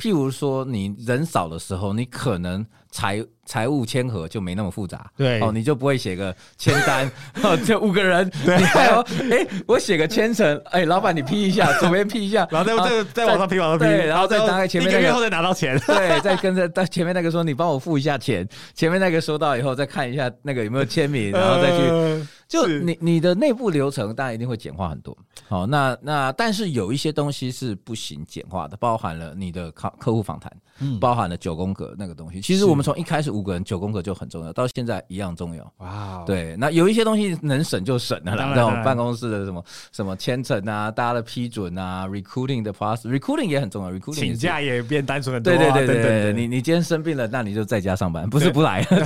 [0.04, 5.40] 譬如说，你人少的时候，你可能财财务签核就没那么复杂，对。
[5.40, 7.10] 哦，你就不会写个签单，
[7.42, 8.58] 哦，就五个人，对。
[8.58, 9.00] 你还有，
[9.32, 22.28] 哎、欸，我写个签呈，哎、欸，老板你批一下， 左边批一下，然后再再再往上批，往上批，对，然后再打开前面那个，一个月后再拿到钱， 对，再跟着到前面那个说你帮我付一下钱，前面那个收到以后再看一下那个有没有签名，然后再去。
[22.62, 32.42] 呃就你你的内部流程当然一定会简化很多，好，那那但是有一些东西是不行简化的，包含了你的客客户访谈，嗯，包含了九宫格那个东西。
[32.42, 35.74] 其实我们从一开始五个人九宫格就很重要，到现在一样重要。
[35.78, 45.54] 哇，对，那有一些东西能省就省了啦，那种办公室的什么什么签证啊，大家的批准啊，recruiting 的 process，recruiting 也很重要，recruiting 请假也变单纯很多。
[45.54, 48.84] 对对对对对，你你今天生病了，那你就在家上班，不是不来。
[48.90, 49.00] 对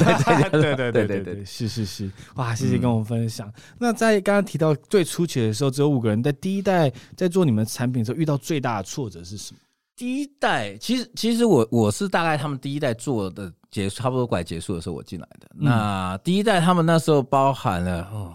[0.50, 3.37] 对对对对对，是是是，哇，谢谢跟我们分享。
[3.78, 9.60] 那在刚刚提到最初期的时候，只有五个人，在第一代在做你们产品的时候，遇到最大的挫折是什么？
[9.96, 15.48] 第一代其实其实我我是大概他们第一代做的结束差不多快结束的时候我进来的。
[15.56, 18.34] 嗯、那第一代他们那时候包含了哦，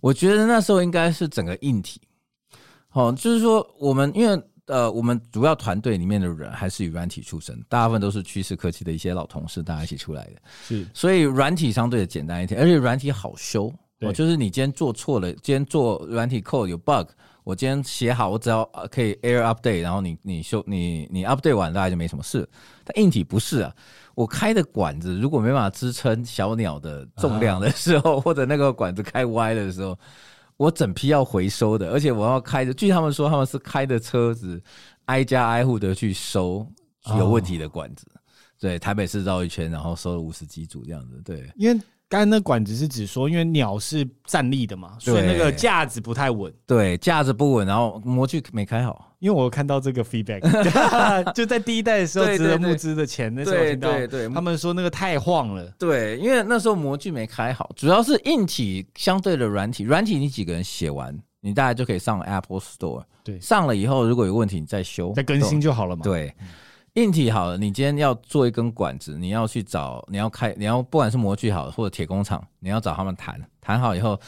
[0.00, 2.00] 我觉得那时候应该是整个硬体，
[2.92, 4.42] 哦，就是说我们因为。
[4.66, 10.34] 呃，我们主要团队里面的人还是以软体出身，大部分都是趋势科技的一些老同事，大家一起出来的。
[10.62, 13.74] 是，所以软体相对的简单一点，而且软体好修。
[14.00, 17.06] 对，就是你今天做错了，今天做软体 code 有 bug，
[17.44, 22.48] 我今天写好，我只要可以 air update，然后你你修你你 update 完，大概就没什么事。
[22.82, 23.72] 但硬体不是啊，
[24.14, 29.96] 我开的管子如果没办法支撑小鸟的重量的时候，啊、或者那个管子开歪了的时候。
[30.56, 32.74] 我整批要回收的，而且我要开着。
[32.74, 34.62] 据他们说，他们是开着车子
[35.06, 36.66] 挨家挨户的去收
[37.16, 38.04] 有问题的管子。
[38.12, 38.20] 哦、
[38.60, 41.18] 对，台北市绕一圈，然后收了五十几组这样子。
[41.24, 41.80] 对，因为。
[42.10, 46.52] 刚才那管子是指说，因为鸟是站立的嘛，所以那个架子不太稳。
[46.66, 49.14] 对，架子不稳，然后模具没开好。
[49.20, 50.40] 因为我看到这个 feedback，
[51.34, 55.72] 就在第一代的时候，值得募资的钱，那时候听到对对对，他们说那个太晃了。
[55.78, 63.04] 对，因为那时候模具没开好，主要是硬体相对的软体，软体你几个人写完，你大概就可以上 Apple Store。
[63.22, 66.02] 对，上了以后如果有问题，你再修、再更新就好了嘛。
[66.02, 66.34] 对。
[66.94, 74.18] 硬体好了，你今天要做一根管子，你要去找，你要开，你要不管是模具好或者铁工厂，你要找他们谈，谈好以后，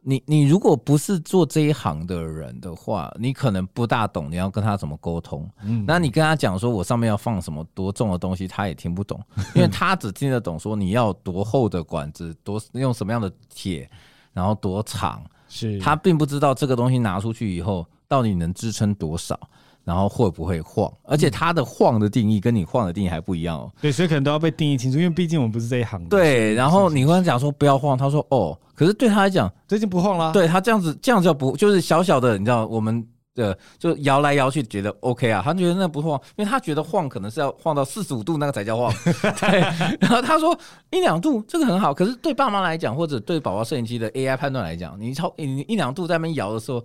[0.00, 5.50] 你你如果不是做这一行的人的话，你可能不大懂你要跟他怎么沟通。
[5.64, 9.20] 嗯，那你跟他讲说我上面要放什么多重的东西，他也听不懂，
[9.56, 13.90] 因为他只听得懂说你要多厚的管子，多用什么样的铁，
[14.32, 19.36] 然后多长，是他并不知道这个东西拿出去以后到底能支撑多少。
[19.84, 20.90] 然后会不会晃？
[21.04, 23.70] 而且它的晃的定义跟你晃的定义还不一样哦。
[23.80, 26.08] 对，所以可能都要被定义清楚，因为毕竟我们不是这一行的。
[26.08, 30.32] 对，然后你跟他讲说不要晃，他说哦，可是对他来讲最近不晃了。
[30.32, 32.38] 对他这样子，这样叫不就是小小的？
[32.38, 35.42] 你知道我们的就摇来摇去，觉得 OK 啊？
[35.44, 38.90] 他觉得那不晃，因为他觉得晃可能是要晃到四十五度那个才叫晃。
[39.40, 39.60] 对，
[40.00, 40.58] 然后他说
[40.90, 46.82] 一两度这个很好，可是对爸妈来讲，或者对宝宝摄影机的 AI 判断来讲，你超你一两度在那边摇的时候。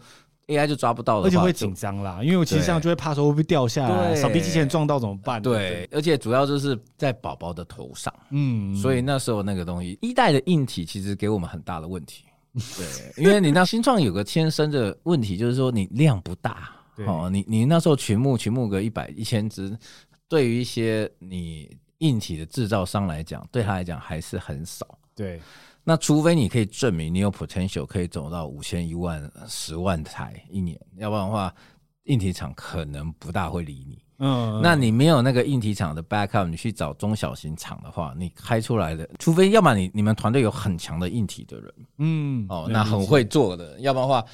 [0.50, 5.42] AI 就抓不到了，而且会紧张啦，因为我其实这样就会怕说会不会掉下来，扫地机器人撞到怎么办？
[5.42, 12.26] 对，而且主要就是在宝宝的头上，嗯，所以那时候那个东西一代的硬体其实给我们很大的问题，
[12.76, 16.72] 对，因为你那新创有个天生的问题，就是说你量不大，
[17.06, 19.78] 哦，你你那时候群募群募个一百一千只，
[20.28, 25.40] 对于一些你硬体的制造商来讲，对他来讲还是很少，对。
[25.84, 31.54] 那除非你可以证明你有 potential 可以走到五千、一万、十万台一年，要不然的话，
[32.04, 33.98] 硬体厂可能不大会理你。
[34.20, 44.26] 嗯，那你没有那个硬体厂的 backup，你去找中小型厂的话，你开出来的，除非要么你你们团队有很强的硬体的人，嗯，哦，那很会做的，要不然的话。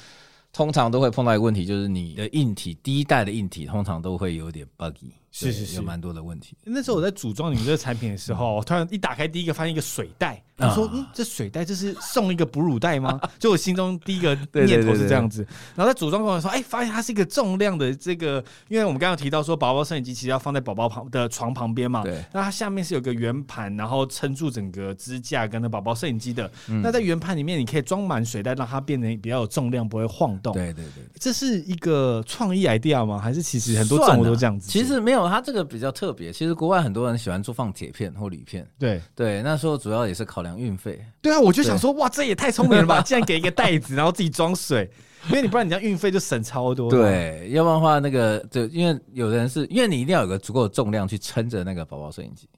[0.52, 6.56] 通常都会碰到一个问题，就是你的硬体第一代的硬体通常都会有点 buggy，是是是，有蛮多的问题。
[6.64, 14.34] 那时候我在组装你们这个产品的时候，我 突然一打开，第一个发现一个水袋，我说：“嗯，这水袋这是送一个哺乳袋吗？” 就我心中第一个
[14.64, 15.46] 念头是这样子。
[15.74, 22.24] 然后在组装过程说：“哎，发现它是一个重量的这个，因为我们刚刚提到说，宝宝摄影机其实要放在宝宝旁的床旁边嘛，对。
[22.32, 26.50] 那它下面是有个圆盘，然后撑住整个支架跟那宝宝摄影机的。
[26.82, 30.54] 那在圆盘里面，你可以装满水袋，让它变得比较有重量，不会晃动。
[30.54, 31.04] 对对对。
[31.20, 33.18] 这是一个创意 idea 吗？
[33.18, 34.70] 还是其实很多种都这样子？
[34.70, 36.32] 其实没有，它这个比较特别。
[36.32, 38.68] 其实国外很多人喜欢做放铁片或铝片。
[38.78, 40.98] 对对，那时候主要也是考量运费。
[41.22, 43.00] 对啊，我就想说，哇，这也太聪明了吧！
[43.06, 44.90] 竟然给一个袋子，然后自己装水，
[45.28, 46.90] 因为你不然你这样运费就省超多。
[46.90, 52.48] 对，要不然的话，那个就因为有的人是因为你一定要有个足够的重量去撑着那个宝宝摄影机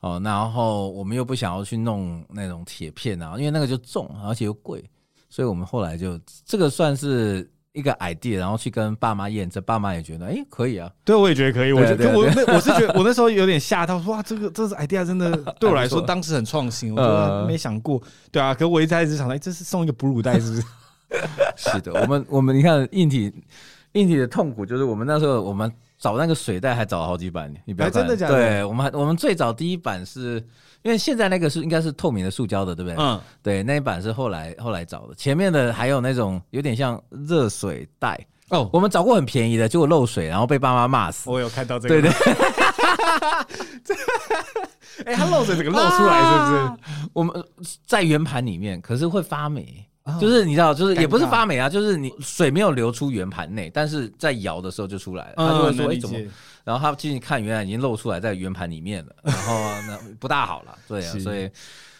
[0.00, 4.84] 哦，然后我们又不想要去弄那种铁片啊，因为那个就重，而且又贵，
[5.28, 7.50] 所以我们后来就这个算是。
[7.74, 10.90] 一个 idea，然后去跟爸妈验证，爸妈也觉得哎、欸、可以啊。
[11.04, 11.72] 对，我也觉得可以。
[11.72, 18.00] 我觉得我那我是觉得我那时候有点吓到，说哇，这个这是 idea 真的 对我来说当时很创新，我觉得没想过。
[18.30, 20.62] 对啊，可我一开始想，哎，这是送一个哺乳袋是不是？
[21.72, 23.32] 是的，我们我们你看硬体
[23.92, 28.34] 硬体的痛苦就是我们那时候我们找那个水袋还找了好几版，你不要看，真的假的？
[28.36, 30.40] 对，我们还我们最早第一版是
[30.84, 32.96] 因为现在那个是应该是透明的塑胶的，对不对？
[33.02, 38.20] 嗯，对，那一版是后来后来找的，前面的还有那种有点像热水袋
[38.50, 41.30] 哦，我们找过很便宜的，结果漏水，然后被爸妈骂死。
[41.30, 43.96] 我有看到这个，对对，
[45.06, 47.08] 哎，它漏水这个漏出来是不是？
[47.14, 47.44] 我们
[47.86, 49.84] 在圆盘里面，可是会发霉。
[50.20, 55.34] 就是你知道，就是也不是发霉啊，就是你水没有流出圆盘内，但是在摇的时候就出来了。
[55.36, 56.18] 他就会说：“哎，怎么？”
[56.64, 59.14] 然后他进去看，原来已经露出来在圆盘里面了。
[59.22, 59.54] 然后
[59.86, 61.50] 那不大好了，对啊，所以，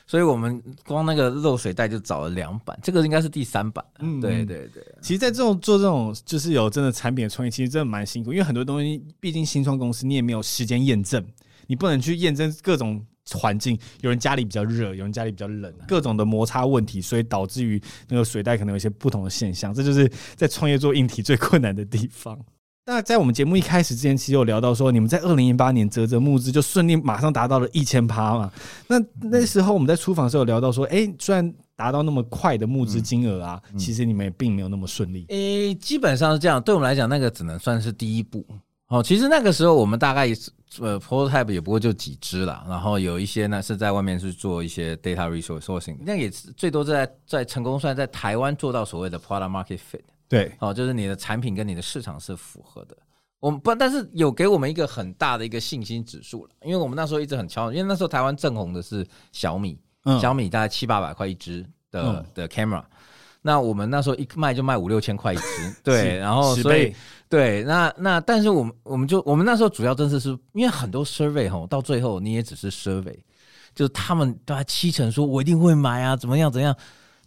[0.07, 3.85] 所以我们光那个漏水袋就找了两版，这个应该是第三版。
[3.99, 4.83] 嗯，对对对。
[5.01, 11.25] 其实，在这种做这种就是有真的产品的创业，其实真的蛮辛苦，因为很多东西毕竟新创公司你也没有时间验证，
[11.67, 13.05] 你不能去验证各种。
[13.33, 20.07] 环境，有人家里比较热，有人家里比较冷，各种的摩擦问题，所以导致于那个水袋可能有一些不同的现象，这就是
[20.37, 22.39] 在创业做硬体最困难的地方。
[22.87, 28.53] 那在我们节目一开始之前，其实有聊到说，你们在二零一八年折折募资就顺利马上达到了一千趴嘛？
[28.89, 35.24] 那那时候我们在出访的时候有聊到说，哎、欸，虽然达到那么快的募资金额啊，其实你们也并没有那么顺利。
[35.30, 38.45] 诶、欸，基本上是这样，对我们来讲，那个只能算是第一步。
[38.89, 40.28] 哦，其实那个时候我们大概
[40.78, 50.03] 呃 prototype 也不过就几只了，然后有一些呢是在外面去做一些 data resourcing，那也最多在在成功算在台湾做到所谓的 product market fit。
[50.29, 52.97] 对，哦，就是你的产品跟你的市场是符合的。
[53.41, 62.83] 我们不，但是有给我们一个很大的一个信心指数了，因为我们那时候一直很敲，因为那时候台湾正红的是小米，嗯、小米大概七八百块一支的、嗯、的 camera。
[63.43, 66.95] 那我们那时候一卖就卖五六千块一支， 对，然后所以
[67.29, 73.18] 对，那那但是我们我们就我们那时候主要真的是因为很多 survey 吼，到最后你也只是 survey，
[73.75, 76.75] 就是他们大概七成说我一定会买啊，怎么样怎么样，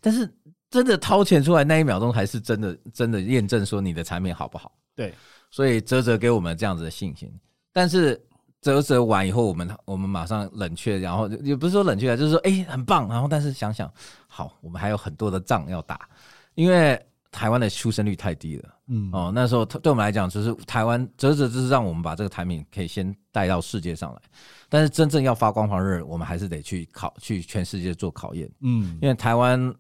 [0.02, 0.28] 但是
[0.70, 4.72] 真的掏钱出来那一秒钟，还是真的真的验证说你的产品好不好？
[4.96, 5.14] 对，
[5.52, 7.32] 所以泽泽给我们这样子的信心，
[7.74, 8.22] 但是。
[8.60, 13.90] 泽泽完以后，我们我们马上冷却，然后也不是说冷却，就是说哎、欸、很棒，然后但是想想
[14.28, 16.10] 好，我们还有很多的仗要打，
[16.56, 17.00] 因为
[17.32, 19.10] 台湾的出生率太低了，嗯。
[19.14, 24.22] 哦，那时候对我们来讲，就是台湾泽泽就是让我们把这个产品可以先带到世界上来，
[24.68, 29.74] 但是真正要发光发热，我们还是得去考去全世界做考验，嗯，因为台湾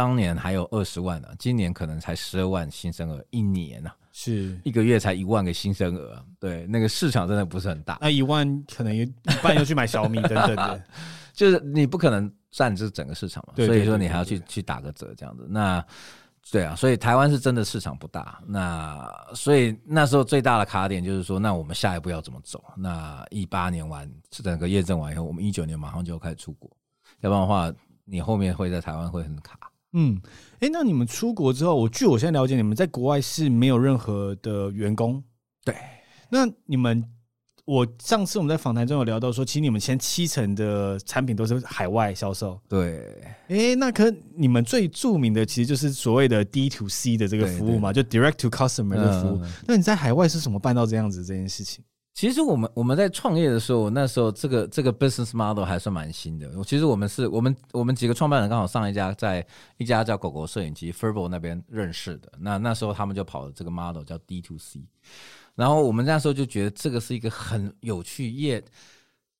[0.00, 3.96] 当年还有二十万呢、啊，今年可能才十二万新生儿一年呢、啊。
[4.12, 7.98] 是一个月才一万个新生儿，对，那个市场真的不是很大。
[8.00, 9.04] 那一万可能一
[9.42, 10.82] 半又去买小米等等的，
[11.34, 13.52] 就是你不可能占这整个市场嘛。
[13.62, 15.46] 所以说你还要去去打个折这样子。
[15.50, 15.84] 那
[16.50, 18.42] 对啊，所以台湾是真的市场不大。
[18.46, 22.64] 那所以那时候最大的卡点就是说，那我们下一步要怎么走？
[22.74, 26.70] 那一八年完整个验证完以后，我们一九年马上就要开始出国，
[27.20, 27.70] 要不然的话，
[28.06, 29.69] 你后面会在台湾会很卡。
[29.92, 30.20] 嗯，
[30.60, 35.22] 哎，那你们出国之后，我据我现在了解，你们在国外是没有任何的员工。
[35.64, 35.74] 对，
[36.30, 37.04] 那你们，
[37.64, 42.60] 我上次我们在访谈中有聊到说，其实你们前七成的产品都是海外销售。
[42.68, 49.40] 对，哎，那可你们最著名的其实就是所谓的 D to C 的这个服务嘛，就 Direct to Customer 的服务。
[49.42, 49.52] 嗯。
[49.66, 51.84] 那你在海外是怎么办到这样子这件事情？
[52.20, 56.52] 其实我们我们在创业的时候，那时候这个这个 business model 还算蛮新的。
[56.64, 59.42] 其实我们是我们我们几个创办人刚好上一家在
[59.78, 62.30] 一家叫狗狗摄影机 f e r b o 那边认识的。
[62.38, 64.82] 那那时候他们就跑了这个 model 叫 D to C。
[65.54, 68.62] 然后我们那时候就觉得这个是一个很有趣也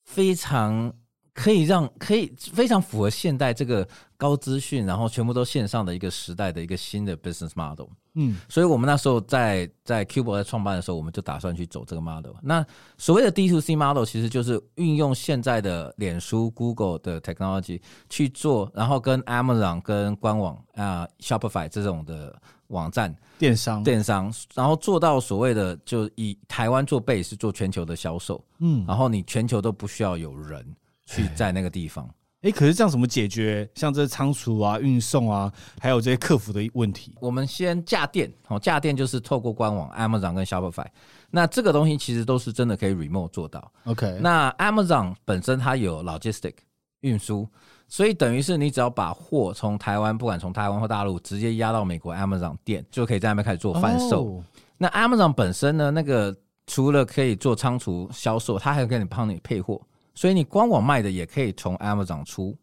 [0.07, 0.91] 非常
[1.35, 7.87] 可以让可以非常符合现代这个高资讯，然后全部都线上的一个时代的一个新的 business model。
[8.15, 12.33] 嗯，所以我们那时候在在 Cubo 在创办的时候，我们就打算去走这个 model。
[12.43, 12.67] 那
[12.99, 28.45] 所谓的 D to C model，其实就是运用现在的脸书、Google 的 technology 去做，然后跟 Amazon 跟官网啊、呃、Shopify 这种的网站电商电商，然后做到所谓的就以台湾做 base 做全球的销售。
[28.59, 30.67] 嗯，然后你全球都不需要有人
[31.11, 32.09] 去在那个地方。
[32.43, 37.15] 哎、欸，可是这样怎么解决像这仓储啊、运送啊，还有这些客服的问题？
[37.21, 40.87] 我们先架店，哦，架店就是透过官网 Amazon 跟 Shopify，
[41.31, 43.71] 那这个东西其实都是真的可以 remote 做到。
[43.85, 46.55] OK，那 Amazon 本身它有 logistic
[47.01, 47.47] 运输，
[47.87, 54.25] 所以等于是你只要把货从台湾，不管从台湾或大陆，直接压到美国 Amazon 店，就可以在那边开始做贩售。
[54.25, 54.43] Oh.
[54.79, 56.35] 那 Amazon 本身呢，那个
[56.67, 59.79] 除了可以做仓储销售，它还可你帮你配货。
[60.21, 62.55] 所以你官网卖的也可以从 Amazon 出，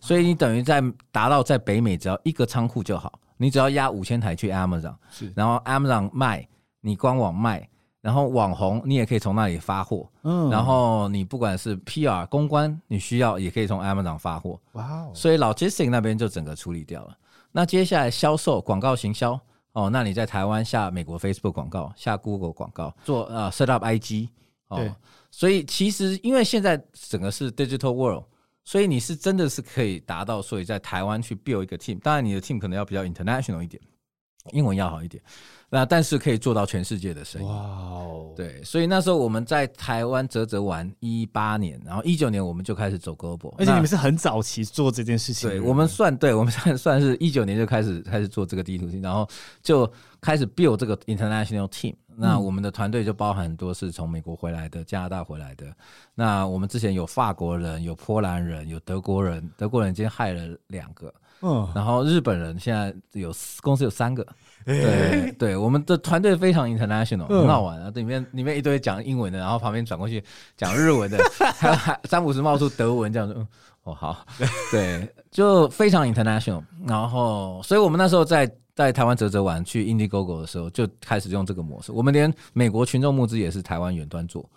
[0.00, 6.44] 所以你等于在达到在北美只要一个仓库就好，你只要压五千台去 Amazon，是，然后 Amazon 卖，
[6.80, 7.68] 你官网卖，
[8.00, 17.16] 然后网红你也可以从那里发货，嗯，然后你不管是 PR 公关，你需要也可以从 Amazon 发货，哇哦，所以 Logistics 那边就整个处理掉了。
[17.52, 19.38] 那接下来销售广告行销
[19.74, 24.30] 哦，那你在台湾下美国 Facebook 广告，下 Google 广告，做呃 set up IG
[24.66, 24.92] 哦，对
[25.36, 28.26] 所以其实因为现在整个是 Digital World，
[28.62, 33.82] 所以你是真的是可以达到，所以在台湾去 build 一个 team，当然你的 team 可能要比较 international 一点，
[34.52, 35.22] 英文要好一点。
[35.70, 38.32] 那但是可以做到全世界的生意，哇哦！
[38.36, 45.50] 对，所以那时候我们在台湾泽泽玩一八年，然后一九年我们就开始走 global，而且你们是很早期做这件事情。
[45.50, 49.28] 对，我们算对，我们算算是一九年就开始开始做这个地图 C，然后
[49.62, 49.90] 就
[50.20, 51.94] 开始 build 这个 international team。
[52.16, 55.74] 那我们的团队就包含很多是从美国回来的、加拿大回来的。
[56.14, 61.12] 那我们之前有法国人、有波兰人、有德国人，德国人今天害了两个，
[61.46, 63.30] 嗯，然后日本人现在有
[63.60, 64.26] 公司有三个。
[64.64, 67.92] 对对，我们的团队非常 international，很好玩啊！
[67.94, 70.24] 里面里面一堆讲英文的，然后旁边转过去
[70.56, 71.18] 讲日文的，
[71.54, 73.46] 还有还詹姆斯冒出德文这样子。
[73.82, 74.24] 哦，好，
[74.72, 76.62] 对，就非常 international。
[76.86, 81.92] 然后，所以我们那时候在在台湾泽泽玩去 Indiegogo 的时候，就开始用这个模式。
[81.92, 84.48] 我们连美国群众募资也是台湾远端做，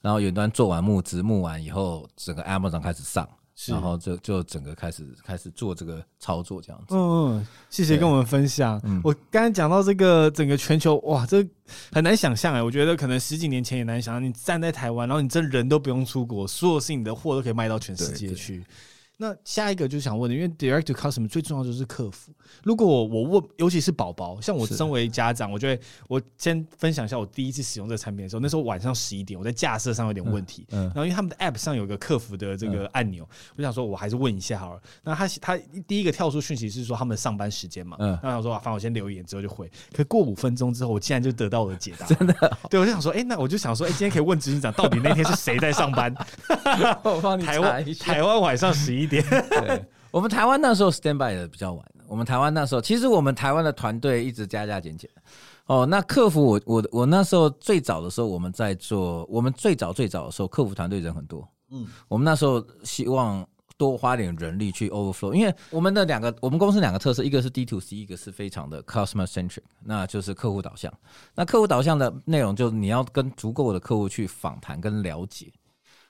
[0.00, 3.28] 然后远端做完募资募完以后，整个 Amazon 开始上。
[3.60, 6.94] 是然后就就整个开始开始做这个操作这样子。
[6.94, 8.80] 嗯，谢谢跟我们分享。
[8.84, 11.44] 嗯，我刚才讲到这个整个全球，哇，这
[11.90, 12.62] 很难想象哎。
[12.62, 18.64] 我觉得可能十几年前也难想象，你站在台湾，然后你这人都不用出国，所有事情你的货都可以卖到全世界去。
[19.20, 22.32] 那下一个就想问的，因为 direct to customer 最重要就是客服。
[22.62, 34.80] 如果我问，尤其是宝宝，像我身为家长，我觉得我先分享一下我第一次使用这个产品的时候，那时候晚上十一点，我在架设上有点问题，嗯，然后因为他们的 app 上有个客服的这个按钮，我想说我还是问一下好了。
[35.02, 35.58] 那他他
[35.88, 39.68] 第一个跳出讯息是说他们的上班时间嘛，嗯，那我想说啊，反正我先留言之后就回。
[39.92, 42.34] 可过五分钟之后，我竟然就得到了解答， 真的，
[42.70, 46.14] 对，我就想说，哎，那我就想说，哎，今天可以问执行长，到底那天是谁在上班？
[47.02, 49.24] 我帮你台湾台湾晚上十一点。
[49.50, 51.84] 对，我们台湾那时候 stand by 的比较晚。
[52.06, 55.10] 我们台湾那时候，其实我们台湾的团队一直加加减减。
[55.66, 61.46] 哦，那客服我我我那时候最早的时候，我们在做，我们最早最早的时候，客服团队人很多。
[61.70, 63.46] 嗯，我们那时候希望
[63.76, 70.90] 多花点人力去 overflow，因为我们的两个，我们公司两个特色，一个是 D to C，一个是非常的 customer centric，那就是客户导向。
[71.34, 75.52] 那客户导向的内容，就是你要跟足够的客户去访谈跟了解。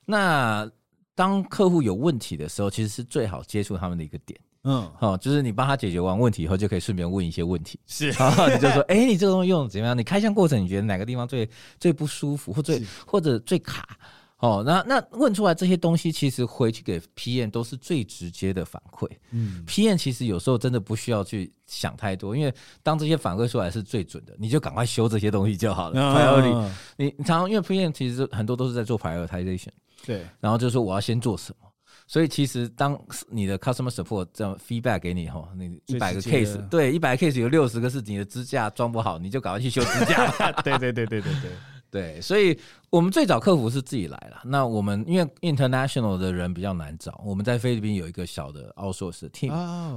[0.04, 0.70] 那
[1.18, 4.38] 当客户有问题的时候，其实是最好接触他们的一个点。
[4.62, 7.76] 嗯，好，就是你帮他解决完问题以后，就可以顺便问一些问题。
[7.88, 9.98] 是，然 后你就说，哎、欸，你这个东西用的怎么样？
[9.98, 11.48] 你开箱过程，你觉得哪个地方最
[11.80, 13.98] 最不舒服，或最或者最卡？
[14.38, 19.08] 哦，那那问出来这些东西，其实回去给 P N 都是最直接的反馈。
[19.32, 22.54] 嗯，P N 其实有时候真的不需要去想太多，因为
[22.84, 26.00] 当这些反馈出来是最准的，你就赶快修这些东西就好了。
[26.00, 29.70] Priority，你常常因为 P N 其实很多都是在做 prioritization。
[30.06, 31.68] 对，然后就说我要先做什么，
[32.06, 40.30] 所以其实当你的 customer support 这样 feedback 给你哈，你一百个 case，对，一百个 case 有六十个是你的支架装不好，你就赶快去修支架。
[40.62, 41.50] 对对对对对对
[41.90, 42.58] 对，所以
[42.90, 44.42] 我们最早客服是自己来了。
[44.44, 49.48] 那我们因为 international 的人比较难找，我们在菲律宾有一个小的 outsource 的 team，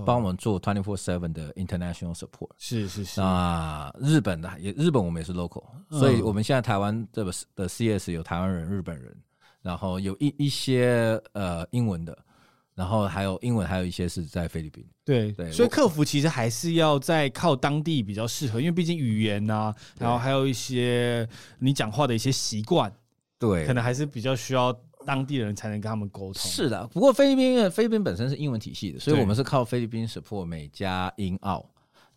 [0.06, 2.50] 帮我们做 twenty four seven 的 international support。
[2.58, 3.20] 是是是。
[3.20, 9.14] 那日本的也日本我们也是 local，所以我们现在台湾这个的 CS 有台湾人、日本人。
[9.62, 12.18] 然后有一一些呃英文的，
[12.74, 14.86] 然后还有英文，还有一些是在菲律宾。
[15.04, 21.28] 对对，所以客服其实还是要在靠当地比较适合，因为毕竟语言呐、啊，然后还有一些
[21.60, 22.92] 你讲话的一些习惯，
[23.38, 24.72] 对，可能还是比较需要
[25.06, 26.36] 当地人才能跟他们沟通。
[26.36, 31.68] 是的，不过菲律宾菲律宾本身是英文体系的，所以我们是靠菲律宾 support 美加英澳。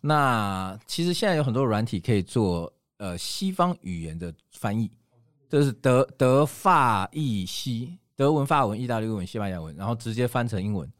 [0.01, 4.89] 那其实现在有很多软体可以做呃西方语言的翻译。
[5.49, 10.91] 就是德德法意西，德文、法文、意大利文、西班牙文，然后直接翻成英文，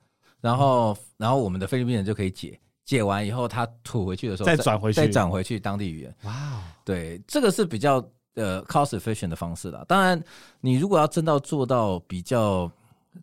[0.42, 6.16] 然后然后我们的菲律宾人就可以解，解完以后他吐回去的时候再转回去，再转回去当地语言。
[6.24, 8.04] 哇 Wow，对，这个是比较
[8.36, 9.84] 呃 cost efficient 的方式啦。
[9.88, 10.22] 当然，
[10.62, 12.72] 你如果要真到做到比较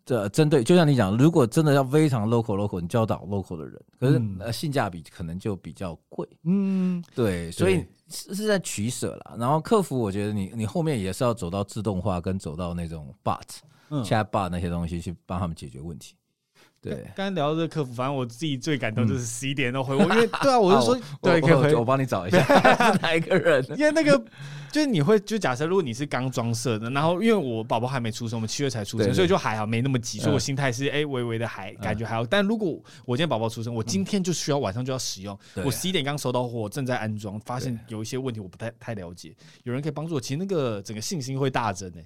[0.05, 6.27] 的针对，就像你讲，如果真的要非常 local local，你教导 local 的人，可是呃性价比可能就比较贵。
[6.43, 7.85] 嗯，对，所以。
[8.09, 13.41] 是是在取舍啦，然后客服，我觉得你你后面也是要走到自动化，跟走到那种 bot、
[13.89, 16.13] 嗯、chat bot 那些东西去帮他们解决问题。
[16.83, 21.73] 对，刚刚聊到这个客服，反正我自己最感动就是十一点都回我，因为对啊，我就说 对，可以回。
[21.73, 22.37] 我帮你找一下
[23.01, 24.21] 哪一个人，因为那个
[24.69, 32.25] 就是你会就假设如果你是刚装设的，然后因为我宝宝还没出生，我们七月才出生，所以就还好没那么急，所以我心态是哎微微的还感觉还好。
[32.25, 42.05] 但如果我今天宝宝出生，我今天就需要晚上就要使用，我十一点刚收到货，正在安装，发现有一些问题我不太太了解，有人可以帮助我，其实那个整个信心会大增诶，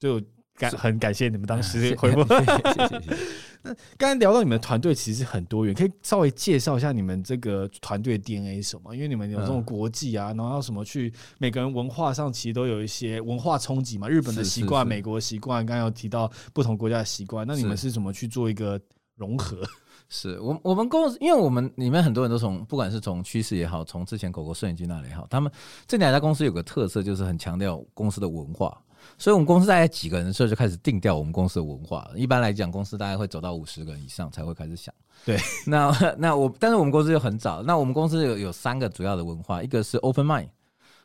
[0.00, 0.20] 就。
[0.56, 2.24] 感很感谢你们当时回复。
[3.62, 8.94] 那刚才聊到你们团队其实很多元，可以稍微介绍一下你们这个团队 DNA 是什么？
[8.94, 18.80] 因为你们有这种国际啊，然后要什么去每个人文化上其实都有一些文化冲击嘛，日本的习惯、美国的习惯，刚刚有提到不同国家的习惯，那你们是怎么去做一个
[19.16, 19.62] 融合？
[20.08, 25.50] 是我我们公司，因为我们里面很多人都从不管是从趋势也好，从之前狗狗摄影机那里也好，他们
[25.88, 28.80] 这两家公司有个特色，就是很强调公司的文化。
[29.18, 32.06] 所以，我们公司大概几个人的时候就开始定调我们公司的文化。
[32.14, 34.94] 一般来讲，公司大概会走到五十个人以上才会开始想。
[35.24, 37.62] 对，那 那我，但是我们公司就很早。
[37.62, 40.48] 那我们公司有有三个主要的文化，一个是 Open Mind，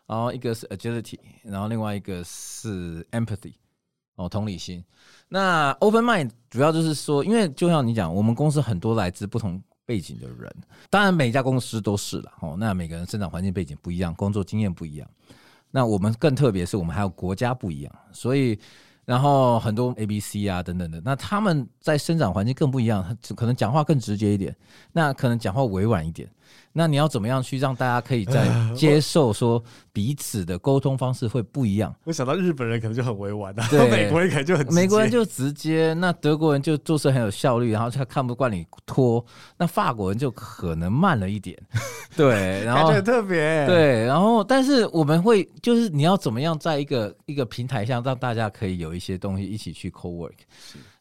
[0.05, 3.53] 然后一个是 Agility，然后另外一个是 Empathy，
[4.15, 4.83] 哦，同理心。
[5.29, 10.53] 那 Open Mind 主要就是说，因为就像你讲，我们公司很多来自不同背景的人，
[10.89, 12.31] 当然每一家公司都是了。
[12.41, 15.09] 哦，那每个人生长环境背景不一样，工作经验不一样。
[15.71, 18.59] 那我们更特别是我们还有国家不一样，所以
[19.05, 24.55] 然后很多 A、B、C 啊等等的，那他们在生长环境更不一样，可能讲话更直接一点，
[24.91, 26.29] 那可能讲话委婉一点。
[26.73, 31.93] 那你要怎么样去让大家可以在 接受说彼此的沟通方式会不一样？
[32.05, 39.23] 我想到日本人可能就很委婉，对，美国人可能就很直接，美国人就直接，那德国人就做事很有效率，然后他看不惯你拖，
[39.57, 41.57] 那法国人就可能慢了一点，
[42.15, 50.31] 对，然后特别，对，然后但是我们会就是你要怎么样在一个一个平台上让大家可以有一些东西一起去 co work。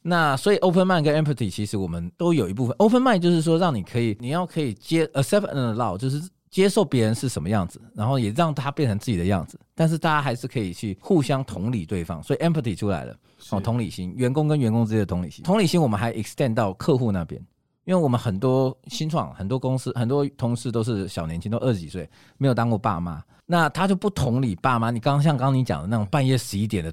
[0.02, 2.74] 那所以 open mind 跟 empathy 其实我们都有一部分。
[2.78, 13.14] open mind 就是说让你可以你要可以接 accept and allow 就是接受别人是什么样子，然后也让他变成自己的样子，但是大家还是可以去互相同理对方，所以 empathy 出来了
[13.50, 17.40] 哦，同理心，员工跟员工之间的同理心，同理心我们还 extend 到客户那边。
[17.84, 24.90] 因为我们很多新创，很多公司，很多同事都是小年轻，都二十几岁，没有当过爸妈，那他就不同理爸妈。
[24.90, 26.92] 你刚刚像刚刚你讲的那种半夜十一点的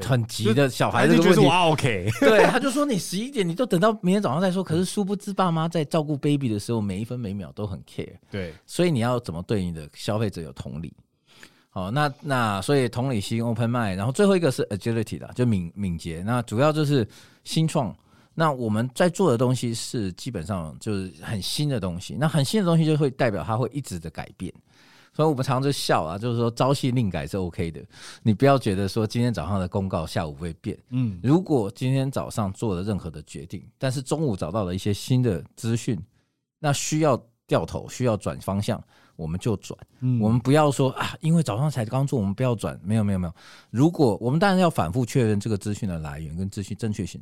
[0.00, 4.62] 很急的小孩子，就觉得哇 OK，对，他就说你十一点，你都等到明天早上再说。
[4.62, 8.14] 可是殊不知，爸妈在照顾 baby 的时候，每一分每秒都很 care。
[8.30, 10.94] 对，所以你要怎么对你的消费者有同理？
[11.70, 16.22] 好，那那所以同理心 open mind，然后最后一个是 agility 的，就敏敏捷。
[16.24, 17.06] 那主要就是
[17.42, 17.94] 新创。
[18.34, 24.52] 那我们在做的东西是基本上就是很新的东西，那很新的东西就会代表它会一直的改变，
[25.12, 27.84] 所以我们常常就笑啊，就是说朝夕令改是 OK 的，
[28.22, 36.00] 你不要觉得说今天早上的公告下午会变，嗯，如果今天早上做了任何的决定，但是中午找到了一些新的资讯，
[36.60, 38.82] 那需要掉头，需要转方向，
[39.16, 43.34] 我们就转，嗯，我们不要说啊，因为早上才刚做，我们不要转，没有没有没有，
[43.70, 47.20] 如果我们当然要反复确认这个资讯的来源跟资讯正确性。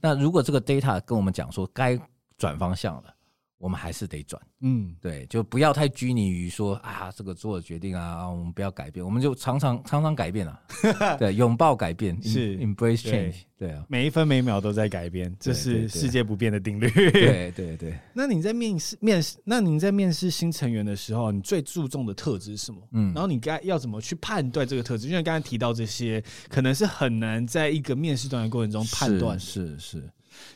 [0.00, 1.98] 那如果这个 data 跟我们讲说该
[2.38, 3.14] 转方向了，
[3.60, 4.40] 我们还是得转。
[4.60, 10.60] 嗯，对，就不要太拘泥于说啊，这个做的决定啊，我们不要改变，我们就常常常常改变啊。
[11.20, 13.46] 对，拥抱改变是 embrace change 对。
[13.60, 16.88] 对啊，每一分每秒都在改变，这是世界不变的定律。
[16.90, 17.98] 对对对，对。
[18.14, 22.80] 那你在面试面试，那您在面试新成员的时候，你最注重的特质是什么？
[22.92, 25.08] 嗯，然后你该要怎么去判断这个特质？
[25.08, 29.38] 因为刚才提到这些，可能是很难在一个面试段的过程中判断。
[29.38, 29.98] 是是。
[30.00, 30.10] 是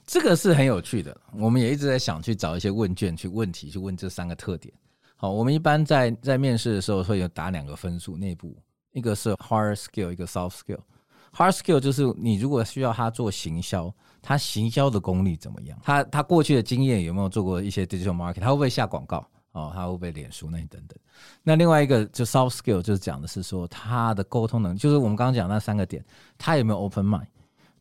[0.06, 4.72] 这个是很有趣的，我们也一直在想去找一些问卷、去问题、去问这三个特点。
[5.16, 8.56] 好，我们一般在在面试的时候会有打两个分数，内部
[8.92, 10.80] 一个是 hard skill，一个 soft skill。
[11.32, 15.78] hard skill 就是你如果需要他做行销，他行销的功力怎么样？
[15.82, 18.40] 他他过去的经验有没有做过一些 digital market？
[18.40, 19.26] 他会不会下广告？
[19.52, 20.98] 哦，他会不会脸书那等等？
[21.42, 26.04] 那另外一个就 soft skill 就是讲的是说他的沟通能力，就是我们刚刚讲那三个点，
[26.36, 27.26] 他有没有 open mind？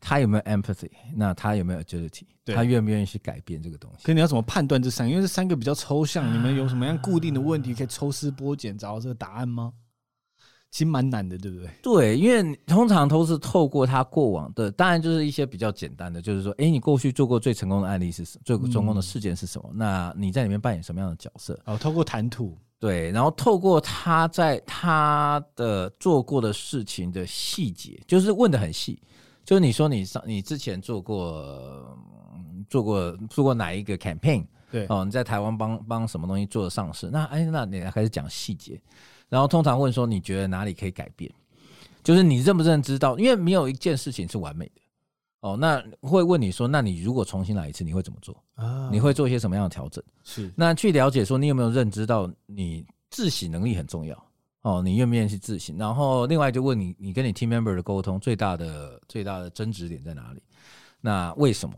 [0.06, 0.90] 他有没有 empathy？
[1.16, 2.24] 那他有没有 agility？
[2.44, 4.04] 他愿不愿意去改变这个东西？
[4.04, 5.10] 可你要怎么判断这三个？
[5.10, 9.72] 因为这三个比较抽象，你们有什么样固定的问题可以抽丝剥茧找到这个答案吗？
[10.70, 11.70] 其实蛮难的，对不对？
[11.82, 18.42] 对，因为通常都是透过他过往的，当然就是一些比较简单的，就是说，哎，你过去做过最成功的案例是什么？
[18.44, 19.70] 最成功的事件是什么？
[19.72, 21.58] 嗯、那你在里面扮演什么样的角色？
[21.64, 29.00] 哦，透过谈吐，对，然后透过他在他的做过的事情的细节，就是问的很细。
[29.44, 31.98] 就是你说你上你之前做过
[32.68, 34.46] 做过做过哪一个 campaign？
[34.70, 37.08] 对哦，你在台湾帮帮什么东西做的上市？
[37.10, 38.80] 那哎，那你来开始讲细节，
[39.28, 41.30] 然后通常问说你觉得哪里可以改变？
[42.02, 43.16] 就是你认不认知到？
[43.18, 44.80] 因为没有一件事情是完美的
[45.40, 48.34] 哦，那会问你说，那你如果重新来一次，你会怎么做？
[48.54, 50.02] 啊，你会做一些什么样的调整？
[50.24, 54.26] 是，那去了解说，你有没有认知到你自省能力很重要？
[54.64, 55.76] 哦，你愿不愿意去自行？
[55.76, 60.42] 然后另外就问你，你跟你 team member 的沟通最大的最大的争执点在哪里？
[61.02, 61.74] 那为什么？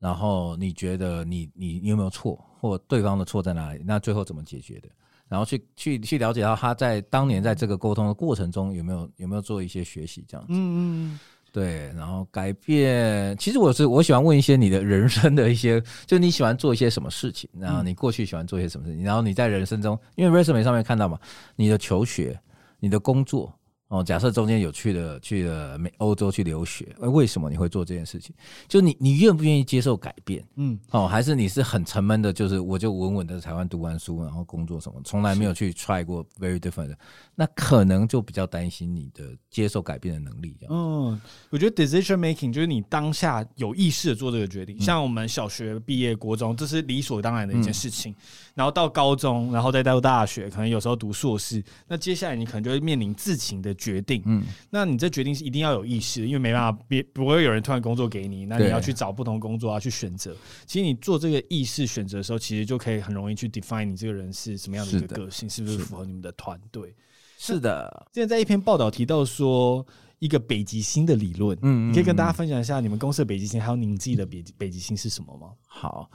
[0.00, 3.80] 然后你觉得你你你有没有错，或对方的错在哪里？
[3.86, 4.88] 那最后怎么解决的？
[5.28, 10.52] 然后去去去了解到他在当年在这个沟通的过程中有没有有没有做一些学习这样子。
[10.52, 11.20] 嗯嗯。
[11.56, 13.34] 对，然后改变。
[13.38, 21.18] 其实我是我喜欢问一些你的人生的一些，就你喜欢做一些什么事情，然后你过去喜欢做一些什么事情，然后你在人生中，因为 resume 上面看到嘛，
[21.54, 22.38] 你的求学，
[22.78, 23.50] 你的工作。
[23.88, 28.34] 哦，假设中间有去了去了美欧洲去留学，为什么你会做这件事情？
[28.66, 30.44] 就你你愿不愿意接受改变？
[30.56, 36.98] 嗯，哦，还是你是很沉闷的，就是我就稳稳的在台湾读完书，然后工作什么，从来没有去 try 过 very different 的，
[37.36, 40.56] 那可能就比较担心你的接受改变的能力。
[40.68, 41.20] 嗯，
[41.50, 48.16] 我觉得 decision making 就是你当下有意识的做这个决定，嗯、像我们小学毕业、国中，这是理所当然的一件事情，嗯、
[48.56, 60.36] 然后到高中，然后再到大学，可能有时候读硕士，那接下来你可能就会面临自行的决定，嗯，那你这决定是一定要有意识的，因为没办法，别不会有人突然工作给你，那你要去找不同工作啊，去选择。
[60.66, 66.94] 其实你做这个意识选择的时候，其实就可以很容易去 define 你这个人是什么样的一个个性，是，是不是符合你们的团队？
[67.38, 68.06] 是的。
[68.12, 69.86] 现在在一篇报道提到说
[70.18, 75.50] 一个北极星的理论，嗯，嗯，嗯，你可以跟大家分享一下你们公司的北极星，还有你自己的北北极星是什么吗？
[75.66, 76.10] 好。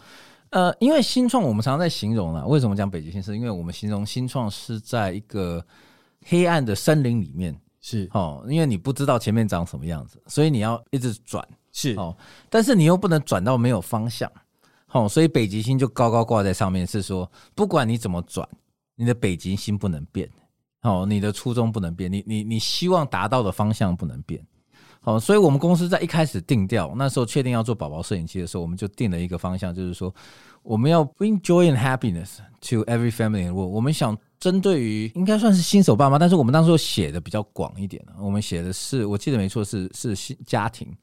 [0.50, 3.24] 呃，因为新创我们常常在形容了，为什么讲北极星？
[3.24, 5.66] 是因为我们形容新创是在一个
[6.26, 12.16] 黑暗的森林里面，是哦，因为你不知道前面长什么样子，所以你要一直转，是哦，
[12.50, 14.32] 但是你又不能转到没有方向，
[14.92, 18.48] 哦，所以北极星就高高挂在上面，是说不管你怎么转，
[18.96, 20.30] 你的北极星不能变，
[20.84, 24.46] 哦，你的初衷不能变，你你你希望达到的方向不能变。
[25.04, 30.14] 好，所以我们公司在一开始定调，那时候确定要做宝宝摄影机的时候，我们就定了一个方向，就是说
[30.62, 33.52] 我们要 bring joy and happiness to every family。
[33.52, 40.94] 我我们想针对于应该算是新手爸妈，但是我们当时写的比较广一点，我们写的是，我记得没错，是是新家庭。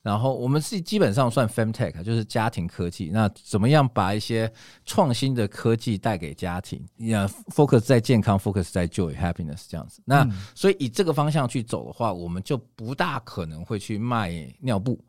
[0.00, 3.08] 然后我们是基本上算 FemTech，就是家庭科技。
[3.10, 4.52] 那怎么样把一些
[4.84, 6.78] 创新的科技带给家庭？
[6.98, 10.02] 呀，focus 在健康，focus 在 joy happiness 这样子。
[10.04, 14.30] 那所以以这个方向去走的话，我们就不大可能会去卖
[14.60, 15.02] 尿布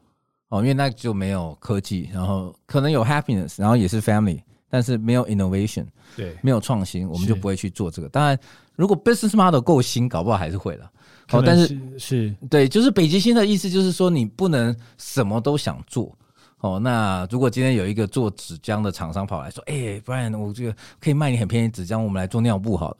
[0.48, 4.42] 哦，因为那就没有科技，然后可能有 happiness，然后也是 family，
[4.76, 5.86] 但是没有 innovation，
[6.18, 8.10] 对，没有创新，我们就不会去做这个。
[8.10, 8.38] 当然，
[8.76, 10.84] 如果 business model 够新，搞不好还是会的。
[11.30, 16.14] 好，但是是对，就是北极星的意思，就是说你不能什么都想做。
[16.60, 22.98] 哦，那如果今天有一个做纸浆的厂商跑来说，哎，不然我这个可以卖你很便宜纸浆，我们来做尿布好了。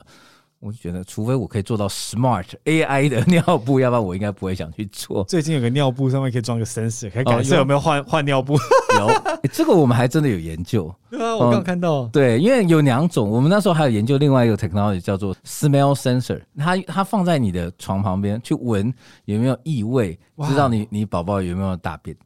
[0.58, 5.22] 我就觉得，除非我可以做到 smart AI 的尿布，要不然我应该不会想去做。
[5.24, 8.54] 最近有个尿布上面可以装个 sensor，可以感受有没有换换尿布。
[8.98, 10.92] 有、欸，这个我们还真的有研究。
[11.10, 12.10] 对啊，我刚看到、嗯。
[12.10, 18.92] 对，因为有两种，我们那时候还有研究另外一个 technology 叫做 smell sensor，它它放在你的床旁边去闻
[19.26, 22.16] 有没有异味，知道你你宝宝有没有大便。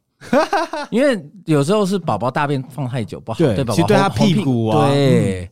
[0.89, 5.43] 因为有时候是宝宝大便放太久不好，对宝宝对他屁股啊，对。
[5.43, 5.49] 嗯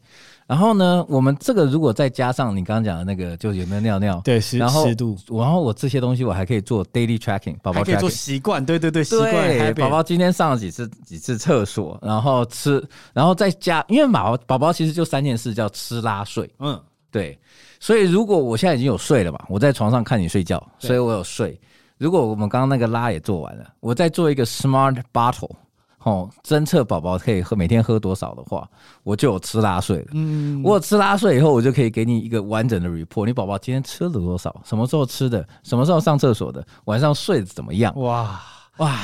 [0.49, 4.19] 然后呢，我们这个如果再加上你刚刚讲的那个，就有没有尿尿？
[4.23, 5.15] 对，湿湿度。
[5.29, 8.65] 然后我这些东西我还可以做 daily tracking，宝宝可以做习惯。
[8.65, 9.75] 对对对，习惯。
[9.75, 12.83] 宝宝今天上了几次几次厕所，然后吃，
[13.13, 16.49] 然后再加，因为宝宝宝其实就三件事，叫吃拉睡。
[16.57, 16.81] 嗯，
[17.11, 17.37] 对。
[17.79, 21.61] 所以如果我现在已经有睡了嘛，我在床上看你睡觉，所以我有睡。
[21.99, 25.51] 如果我们刚刚那个拉也做完了，我再做一个 smart bottle。
[26.03, 28.67] 哦，侦测宝宝可以喝每天喝多少的话，
[29.03, 30.05] 我就有吃拉睡了。
[30.13, 33.25] 嗯，我有吃拉睡以后，我就可以给你一个完整的 report。
[33.25, 34.55] 你宝宝今天吃了多少？
[34.63, 35.45] 什么时候吃的？
[35.63, 36.65] 什么时候上厕所的？
[36.85, 37.93] 晚上睡得怎么样？
[37.99, 38.39] 哇
[38.79, 38.97] 哇，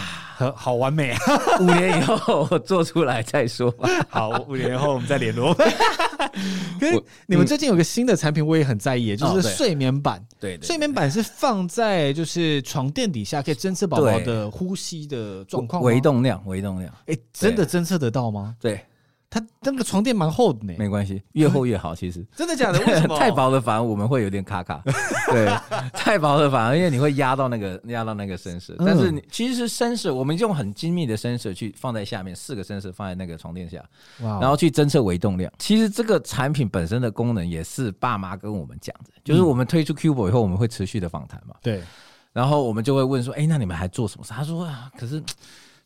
[0.55, 1.19] 好完美啊！
[1.59, 3.73] 五年以后我做出来再说。
[4.09, 5.53] 好，五年以后我们再联络。
[6.79, 10.21] 可是你们最近有个新的产品，我也很在意，就是睡眠板。
[10.39, 16.93] 对，睡眠板是放在就是床垫底下，可以侦测宝宝的呼吸的状况，微动量，微动量。
[17.07, 18.55] 哎，真的侦测得到吗？
[18.59, 18.83] 对。
[19.35, 21.93] 它那个床垫蛮厚的呢，没关系，越厚越好。
[21.93, 22.79] 其实 真的假的？
[22.79, 23.19] 为什么？
[23.19, 24.81] 太薄的反而我们会有点卡卡。
[25.29, 25.53] 对，
[25.91, 28.75] 太薄的反而因为你会压到那个压到那个 sensor。
[28.77, 33.83] 但是你其实 sensor 我们用很精密的 sensor 去放在下面，四个 sensor 放在那个床垫下，
[34.21, 35.51] 然后去侦测微动量。
[35.59, 41.55] 其实这个产品本身的功能也是爸妈跟我们讲的，就是我们推出 Cubo 以后，我们会持续的访谈嘛。
[41.61, 41.83] 对，
[42.31, 45.21] 然后我们就会问说：“哎，那你们还做什么事？”他说：“啊，可是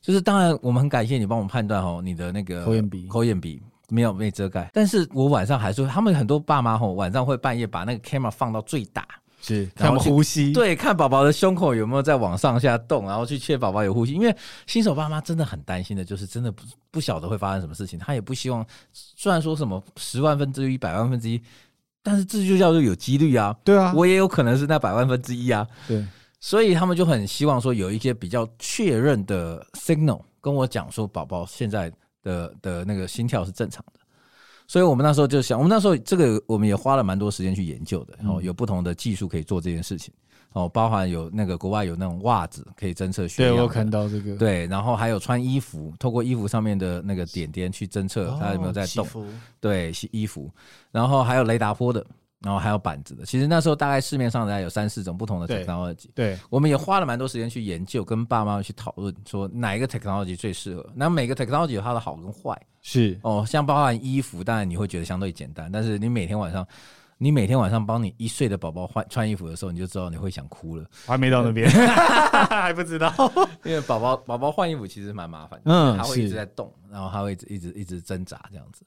[0.01, 9.03] 就是当然，我们很感谢你帮我们判断哦，你的那个口眼鼻，口眼鼻。”没有被遮盖，但是我晚上还是会，他们很多爸妈吼晚上会半夜把那个 camera 放到最大，
[9.41, 14.13] 是看呼吸，对，看宝宝的胸口有没有在往上下动，然后去确保宝宝有呼吸。
[14.13, 14.35] 因为
[14.67, 21.41] 新手爸妈真的很担心的，就是真的不不晓得会发生什么事情，他也不希望，虽然说什么十万分之一、百万分之一，
[22.03, 23.55] 但是这就叫做有几率啊。
[23.63, 25.65] 对啊，我也有可能是那百万分之一啊。
[25.87, 26.05] 对，
[26.39, 31.91] 所以他们就很希望说有一些比较确认的 signal 跟我讲说宝宝现在
[32.23, 33.99] 的的那个心跳是正常的。
[34.67, 40.13] 所以我们那时候就想，我们那时候这个我们也花了蛮多时间去研究的，然后有不同的技术可以做这件事情，
[40.53, 49.07] 哦，包含有那个国外有那种袜子可以侦测血压，对，我看到这个，对，然后还有穿衣服，透过衣服上面的那个点点去侦测它有没有在动，
[49.59, 50.49] 对，洗衣服，
[50.91, 52.05] 然后还有雷达波的。
[52.41, 56.07] 然后还有板子的，其实那时候大概市面上大概有三四种不同的 technology。
[56.15, 60.89] 对，我们也花了蛮多时间去研究，跟爸妈去讨论，说哪一个 technology 最适合。
[60.95, 62.57] 那每个 technology 有它的好跟坏。
[62.81, 66.65] 是哦，像包含衣服，当然你会觉得相对简单，但是你每天晚上，
[67.17, 70.85] 你每天晚上帮你一岁的宝宝换穿衣服的时候，你就知道你会想哭了。
[71.05, 71.69] 还没到那边，
[72.49, 73.13] 还不知道，
[73.65, 78.85] 因为宝宝宝宝换衣服其实蛮麻烦的，嗯，他会一直在动，然后他会一直一直一直挣扎这样子。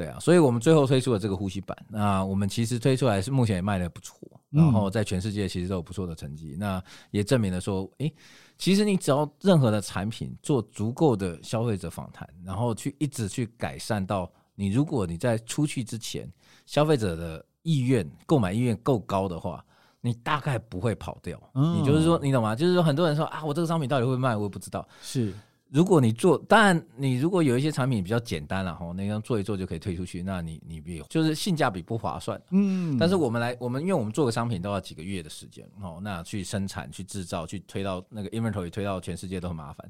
[0.00, 1.76] 对啊，所以我们最后推出了这个呼吸板。
[1.90, 4.16] 那我们其实推出来是目前也卖的不错，
[4.48, 6.56] 然后在全世界其实都有不错的成绩。
[6.58, 8.10] 那也证明了说，诶，
[8.56, 16.26] 其实你只要任何的产品做足够的消费者访谈，然后去一直去改善到你，如果你在出去之前，
[16.64, 19.62] 消费者的意愿购买意愿够高的话，
[20.00, 21.38] 你大概不会跑掉。
[21.52, 22.56] 你就是说，你懂吗？
[22.56, 24.88] 就是说，很多人说啊，我这个商品到底会卖，我也不知道。
[25.02, 25.34] 是。
[25.72, 32.40] 如果你做，当然你如果有一些产品比较简单了哈，那样做一做就可以推出去，那你你别就是性价比不划算。
[32.50, 39.88] 嗯，但是我们来，我们因为我们做个商品都要几个月的时间哦，那去生产、去制造、去推到那个 inventory 推到全世界都很麻烦，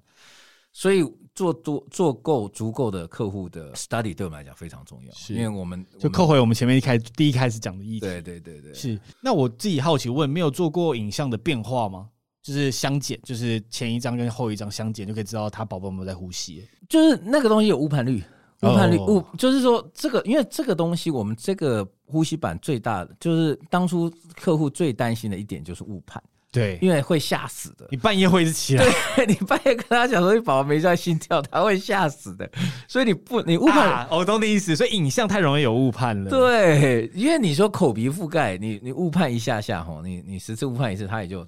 [0.71, 1.03] 所以
[1.35, 5.13] 做多做够足够的客户的 study 对我们来讲非常重要。
[5.13, 8.05] 是，因为我们就扣回我们前面一开第一开始讲的意思。
[8.05, 9.01] 对对对对，是。
[9.23, 12.11] 那我自己好奇问，没有做过影像的变化吗？
[12.43, 16.67] 就是相减，就是前一张跟后一张相减，就可以知道他宝宝有没有在呼吸。
[16.89, 18.23] 就是那个东西有误判率，
[18.63, 26.23] 误判率误，就是说这个，因为这个东西，我们这个呼吸板最大的，就是当初客户最担心的一点就是误判。
[26.53, 27.87] 对，因为会吓死的。
[27.91, 28.85] 你半夜会一直起来，
[29.15, 32.51] 对， 你半夜跟他讲说你宝宝没在心跳，他会吓死的。
[32.89, 34.75] 所以你不，你误判，啊，我懂你意思。
[34.75, 36.29] 所以影像太容易有误判了。
[36.29, 41.47] 对，因为你说口鼻覆盖，你你误判一下下吼，你你十次误判一次，他也就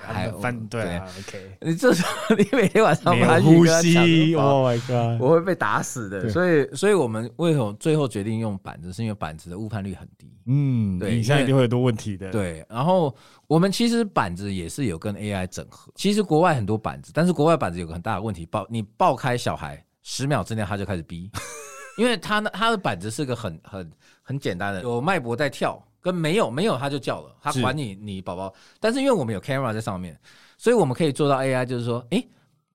[0.00, 1.06] 还翻对啊。
[1.18, 6.30] OK，你这时候你每天晚上没有呼吸，Oh my god，我会被打死的。
[6.30, 10.26] 所以，所以我们为什么最后决定用板子，是因为板子的误判率很低。
[10.50, 12.30] 嗯，对，影像一定会有多问题的。
[12.30, 13.14] 对，然后
[13.46, 15.92] 我们其实板子也是有跟 AI 整合。
[15.96, 21.28] 其实国外很多板子，但是国外板子有个很大的问题，爆你爆开小孩十秒之内他就开始逼，
[21.98, 23.90] 因为他他的板子是个很很
[24.22, 28.54] 很简单的，有脉搏在跳，跟没有没有他就叫了，他管你你宝宝。
[28.78, 30.16] 但是因为我们有 camera 在上面，
[30.56, 32.24] 所以我们可以做到 AI，就是说，诶，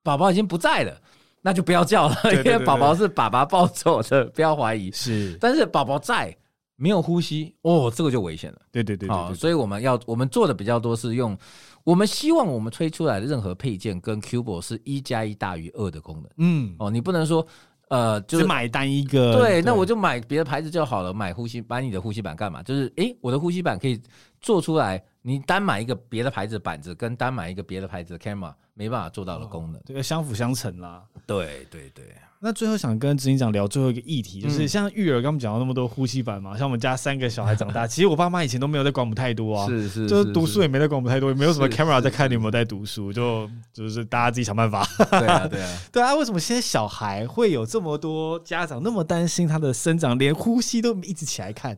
[0.04, 0.96] 宝宝已经不在了，
[1.42, 4.92] 那就不要叫了，因为宝宝是爸爸抱走的，不要怀疑。
[4.92, 6.36] 是，但是宝宝在。
[6.84, 8.60] 没有呼吸哦，这个就危险了。
[8.70, 11.38] 对对对，对，好，所以我们要我们做的比较多是用，
[11.86, 16.30] 我们希望我们推出来的任何配件跟 Cubo 是一加一大于二的功能。
[16.40, 17.48] 嗯，哦，你不能说
[17.88, 21.14] 呃，就是买单一个，对，那我就买别的牌子就好了。
[21.14, 22.62] 买呼吸，买你的呼吸板干嘛？
[22.62, 23.98] 就是诶，我的呼吸板可以
[24.42, 29.82] 做出来，你单买一个别的牌子的板子，跟单买一个别的牌子的 camera 没办法做到的功能。
[29.86, 31.02] 这个相辅相成啦。
[31.26, 32.04] 对对对。
[32.46, 44.86] 那最后想跟执行长聊最后一个议题，就是像育儿，刚刚讲到那么多呼吸板嘛，像我们家三个小孩长大， 其实我爸妈以前都没有在管我们太多啊，是是，就是读书也没在管我们太多，也没有什么 camera 在看你有没有在读书，就就是大家自己想办法。
[45.10, 51.78] 对啊对啊 对啊，为什么现在小孩会有这么多家长那么担心他的生长，连呼吸都一直起来看？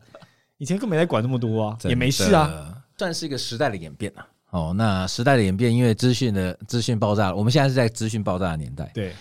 [0.58, 4.26] 以前根本没在管那么多啊，也没事啊，算是一个时代的演变啊。
[4.50, 8.90] 哦，那时代的演变，因为资讯的资讯爆炸了，我们现在是在资讯爆炸的年代。
[8.92, 9.12] 对。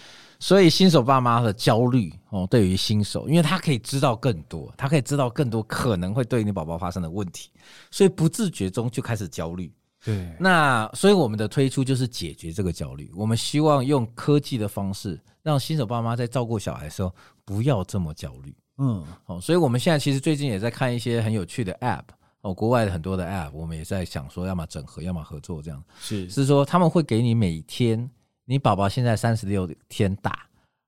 [0.46, 7.50] 所以新手爸妈的焦虑哦，对于新手，因为他可以知道更多，他可以知道更多可能会对你宝宝发生的问题，
[7.90, 9.74] 所以不自觉中就开始焦虑。
[10.04, 13.12] 对，那所以我们的推出就是解决这个焦虑。
[13.16, 17.12] 我们希望用科技的方式，让新手爸妈在照顾小孩的时候
[17.44, 18.56] 不要这么焦虑。
[18.78, 22.04] 嗯，哦，所以我们现在其实最近也在看一些很有趣的 App
[22.42, 28.08] 哦，国外的很多的 App，我们也在想说，要么整合，要么合作，这样是是说他们会给你每天。
[28.48, 30.32] 你宝宝现在三十六天大，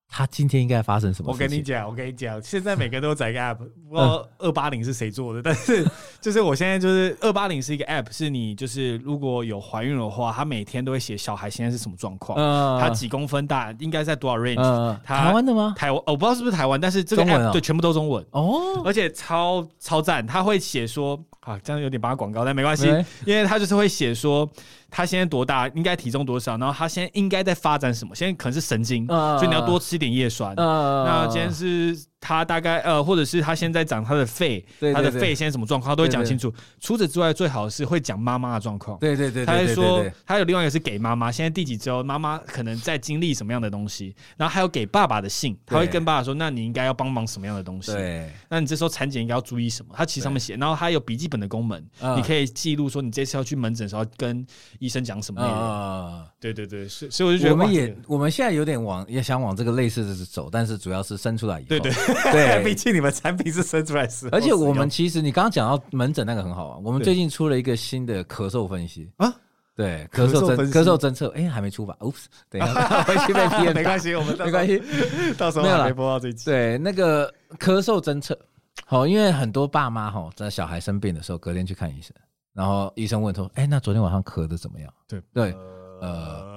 [0.08, 1.32] 他今天应该发生什么？
[1.32, 3.55] 我跟你讲，我跟你讲，现在每个人都有载一个 app，
[3.89, 5.84] 不知道二八零是谁做的，但是
[6.22, 12.38] 就是我现在就是二八零是一个 app，是你就是如果有怀孕的话，他每天都会写小孩现在是什么状况，
[12.80, 14.97] 他几公分大，应该在多少 range？
[15.03, 15.74] 台湾的吗？
[15.76, 22.86] 台湾，我不知道是不是台湾，但是这个 app 对全部都中文哦，而且超超赞，他会写说啊，这样有点帮他广告，但没关系，
[23.26, 24.47] 因为他就是会写说。
[24.89, 25.67] 他现在多大？
[25.69, 26.57] 应该体重多少？
[26.57, 28.15] 然后他现在应该在发展什么？
[28.15, 30.53] 现在可能是神经，所以你要多吃一点叶酸。
[30.55, 31.95] 那今天是。
[32.20, 36.53] 他大概呃，或者是他现在长他的肺，他的肺现在什么状况，他都会讲清楚。
[36.80, 38.97] 除此之外，最好是会讲妈妈的状况。
[38.99, 44.15] 对对对，他还说，他有另外一个是给妈妈，现在第几周，妈妈可能在经历什么样的东西。
[44.36, 47.93] 然后还有给爸爸的信，他会跟爸爸说，那你应该要帮忙什么样的东西？
[47.93, 49.93] 对，那你这时候产检应该要注意什么？
[49.95, 51.82] 他其实上面写，然后他有笔记本的功能，
[52.15, 54.45] 你可以记录说你这次要去门诊的时候跟
[54.80, 56.28] 医生讲什么内容。
[56.39, 61.70] 对对对，所以所以我就觉得我们也我们现在有点往也想往这个类似的走，但是主要是生出来以后。
[61.70, 61.93] 对对。
[62.32, 69.34] 对， 毕竟你们产品是生出来是，而且我们其实你刚刚讲到门诊那个很好啊，我们最近出了一个新的咳嗽分析啊，
[69.76, 74.82] 对，咳嗽侦咳嗽侦测，哎，还没出吧？Oops，等一下 回去被批，没关系，我们没关系，
[75.38, 76.45] 到时候还没播到这集。
[76.45, 78.38] 对，那个咳嗽侦测，
[78.86, 82.12] 好，因为很多爸妈哈，在小孩生病的时候，隔天去看医生，
[82.53, 84.91] 然后医生问说，哎，那昨天晚上咳的怎么样？
[85.08, 85.51] 对对。
[85.51, 85.76] 呃，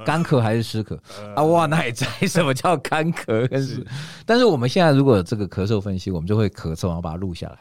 [0.05, 0.99] 干咳还是湿咳、
[1.35, 1.43] 呃、啊？
[1.45, 3.47] 哇，那也在什么叫干咳？
[3.51, 3.87] 但是，
[4.27, 7.59] 但是我们现在如果有这个咳嗽分析，我们就会咳嗽，然后把它录下来，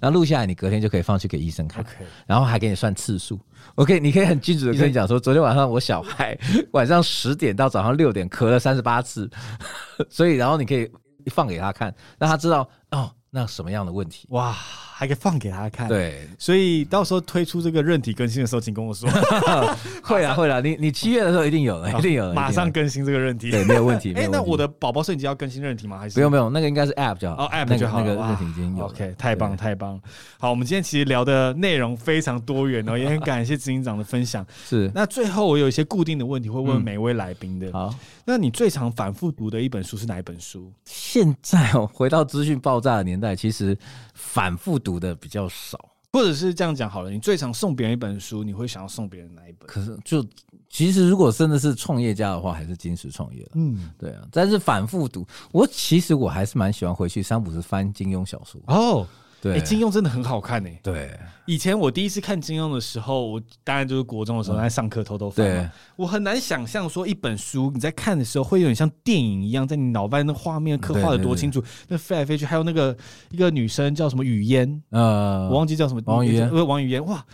[0.00, 1.84] 然后录下来，你隔天就可以放去给医生看.
[2.26, 3.38] 然后还给你算次数。
[3.76, 6.36] OK，你可以很清楚的跟你讲说，昨天晚上我小孩
[6.72, 9.30] 晚上十点到早上六点咳了三十八次，
[10.10, 10.90] 所以然后你可以
[11.26, 14.26] 放给他看，让他知道哦，那什么样的问题？
[14.30, 14.56] 哇。
[14.94, 19.08] 还可以放给他看，对，所以到时候推出这个韧体更新的时候，请跟我说。
[20.04, 24.12] 会啊，会啊，你你七月的时候一定有了，一定有了，马上更新这个韧体，对，没有问题。
[24.18, 25.98] 哎，那我的宝宝摄影机要更新韧体吗？
[25.98, 27.46] 还是不用不用，那个应该是 App 就好。
[27.46, 28.84] 哦，App 就好，那个韧体已经有。
[28.84, 30.00] OK，太棒太棒。
[30.38, 34.44] 好，我们今天其实聊的内容非常多元哦，也很感谢执行长的分享。
[34.64, 37.72] 是，那最后我有一些固定的问题会问每位来宾的。
[37.72, 40.70] 好，那你最常反复读的一本书是哪一本书？
[40.84, 43.76] 现在哦，回到资讯爆炸的年代，其实
[44.14, 45.78] 反复读的比较少。
[46.14, 49.66] 或者是这样讲好了，你最常送别人一本书，你会想要送别人哪一本？
[49.66, 50.22] 可是就
[50.68, 53.48] 其实如果真的是创业家的话，还是金石创业。
[53.54, 54.28] 嗯，对啊。
[54.30, 59.06] 但是反复读，我其实我还是蛮喜欢回去三五十翻金庸小说哦。
[59.42, 60.78] 对，金庸真的很好看诶。
[60.84, 65.44] 对，以前我第一次看金庸的时候，我当然就是国中的时候在上课偷偷翻。
[65.44, 72.96] 对，我很难想象说一本书你在看的时候会有点像电影一样，在你脑袋那画面刻画的多清楚，那飞来飞去，还有那个
[73.30, 77.26] 一个女生叫什么雨嫣，呃，我忘记叫什么王雨嫣，不是王雨嫣，哇，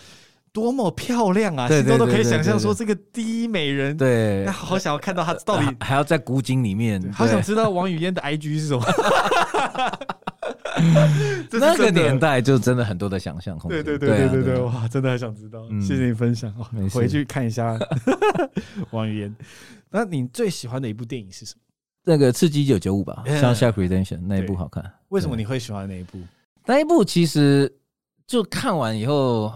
[0.59, 1.69] 多么漂亮啊！
[1.69, 8.85] 心中都可以想象说这个第一美人，对，那好想要看到她到底还要在古井里面，好想知道王语嫣的 IG 是什么。
[11.53, 13.85] 那个年代就真的很多的想象空间。
[13.85, 15.63] 对对对对对对，哇，真的很想知道。
[15.81, 16.53] 谢谢你分享，
[16.93, 17.79] 回去看一下
[18.91, 19.37] 王语嫣。
[19.91, 21.61] 那你最喜欢的一部电影是什么？
[22.05, 24.85] 那个《刺激一九九五》吧，《Shawshank Redemption》那一部好看。
[25.11, 26.19] 为什么你会喜欢那一部？
[26.67, 27.71] 那一部其实
[28.27, 29.53] 就看完以后，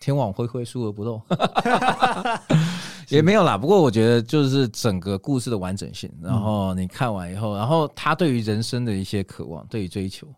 [0.00, 1.20] 天网恢恢，疏而不漏。
[3.08, 10.28] 也没有啦，不过我觉得就是整个故事的完整性，然后你看完以后，然后他对于人生的一些渴望，对于追求，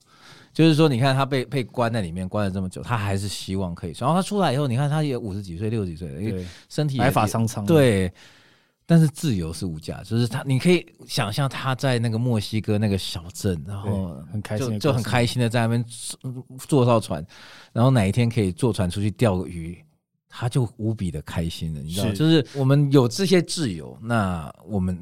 [0.54, 8.10] 就是说，你看他被被关在里面关了这么久，他还是希望可以，然后他出来以后，你看他也五十几岁、六十几岁了，因为身体白发苍苍，对，
[8.93, 15.82] 但是自由是无价，就是他，你可以想象他在那个墨西哥那个小镇，然后很开心，就很开心的在那边
[16.59, 17.26] 坐到船，
[17.72, 19.82] 然后哪一天可以坐船出去钓个鱼。
[20.34, 24.99] 他就无比的开心了，你知道，就是我们有这些自由，那我们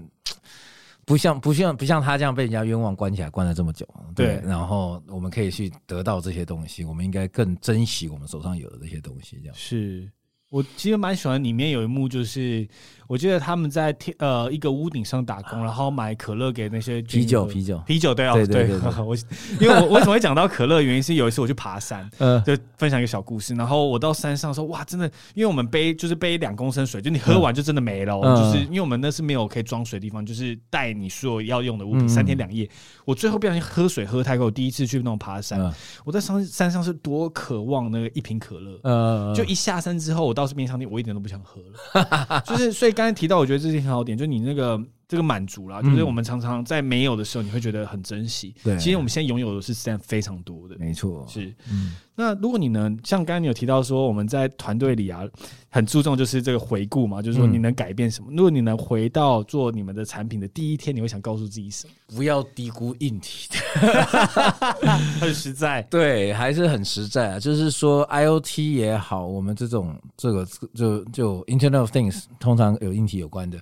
[1.06, 10.10] 不像不像不像他这样被人家冤枉关起来关了这么久，对，然后我们可以去得到这些东西，我们应该更珍惜我们手上有的这些东西，这样是。
[10.50, 12.66] 我其实蛮喜欢里面有一幕，就是
[13.06, 17.78] 我记得他们在天呃一个屋顶上打工，然后买可乐给那些啤酒啤酒。
[17.86, 18.68] 啤酒对啊对对
[19.00, 19.16] 我
[19.60, 23.54] 因为我为什么会讲到可乐，原因是有一次我去爬山， 呃，就分享一个小故事。
[23.54, 32.68] 然后我到山上说哇，真的，因为我们背就是背两公升水，就你喝完就真的没了，就是因为我们那是没有可以装水的地方，就是带你所有要用的物品三天两夜。
[33.04, 35.72] 我最后不小心喝水喝太够，我第一次去那种爬山，
[36.04, 40.34] 我在山山上是多渴望那个一瓶可乐，呃，就一下山之后我。
[40.40, 42.40] 倒是便利商店，我一点都不想喝了。
[42.46, 44.80] 就是，所以刚才提到，我觉得这是很好点，就你那个
[45.10, 48.54] 这个满足啦，就是我们常常在没有的时候，你会觉得很珍惜。
[48.62, 51.26] 对，其实我们现在拥有的是实在非常多的，没错。
[51.28, 51.96] 是，嗯。
[52.14, 55.22] 那如果你能像刚刚你有提到说，我们在团队里啊，
[55.68, 58.30] 很注重就是这个回顾嘛，就是说你能改变什么？
[58.30, 61.92] 如果你能回到做你们的产品的第一天，你会想告诉自己什么？
[62.14, 63.48] 不要低估硬体，
[65.18, 65.82] 很实在。
[65.90, 67.40] 对，还是很实在啊。
[67.40, 73.58] 就是说，IoT 也好，我们这种这个就就 Internet of Things，通常有硬体有关的。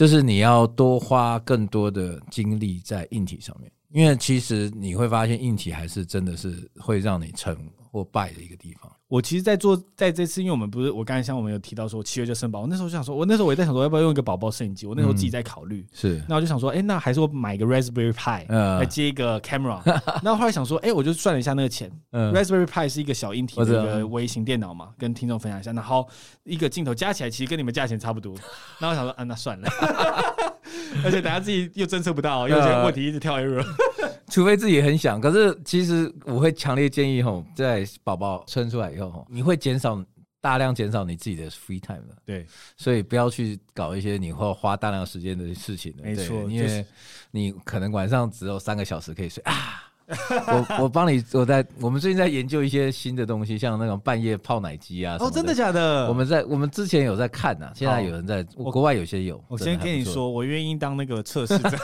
[0.00, 7.54] 就是你要多花更多的精力在硬体上面，因为其实你会发现硬体还是真的是会让你成
[7.90, 8.90] 或败的一个地方。
[9.08, 15.88] 我其实，在做在这次，因为我们不是我刚才像我们有提到说七月就生宝，我那时候就想说，我那时候我也在想说要不要用一个宝宝摄影机，我那时候自己在考虑、嗯。
[15.92, 19.80] 是，那我就想说，哎、欸，那还是我买一个 Raspberry Pi 来接一个 camera。
[20.22, 25.72] 那、呃、后来想说，哎、欸，我就算了一下那个钱、嗯、，Raspberry Pi 是一个小硬体的一个微型电脑嘛，跟听众分享一下。
[25.72, 26.08] 然后
[26.44, 28.32] 一个镜头加起来其实跟你们价钱差不多。
[28.78, 29.68] 那我想说，嗯、啊，那算了。
[31.04, 33.64] 而且等下自己又侦测不到，有些问题一直跳 error。
[34.30, 40.02] 除非自己很想，可是其实我会强烈建议吼，在宝宝生出来以后吼，你会减少
[40.40, 42.16] 大量减少你自己的 free time 的。
[42.24, 45.92] 对，所以不要去搞一些你会花大量时间的事情。
[46.02, 46.86] 没错，因为
[47.32, 49.89] 你可能晚上只有三个小时可以睡啊。
[50.48, 55.16] 我我帮你，我在我们最近在研究一些新的东西，像那种半夜泡奶机啊。
[55.20, 56.08] 哦，真的假的？
[56.08, 59.42] 我们在我们之前有在看呐、啊，现在有人在国外有些有。
[59.48, 61.70] 我先跟你说，我愿意当那个测试者。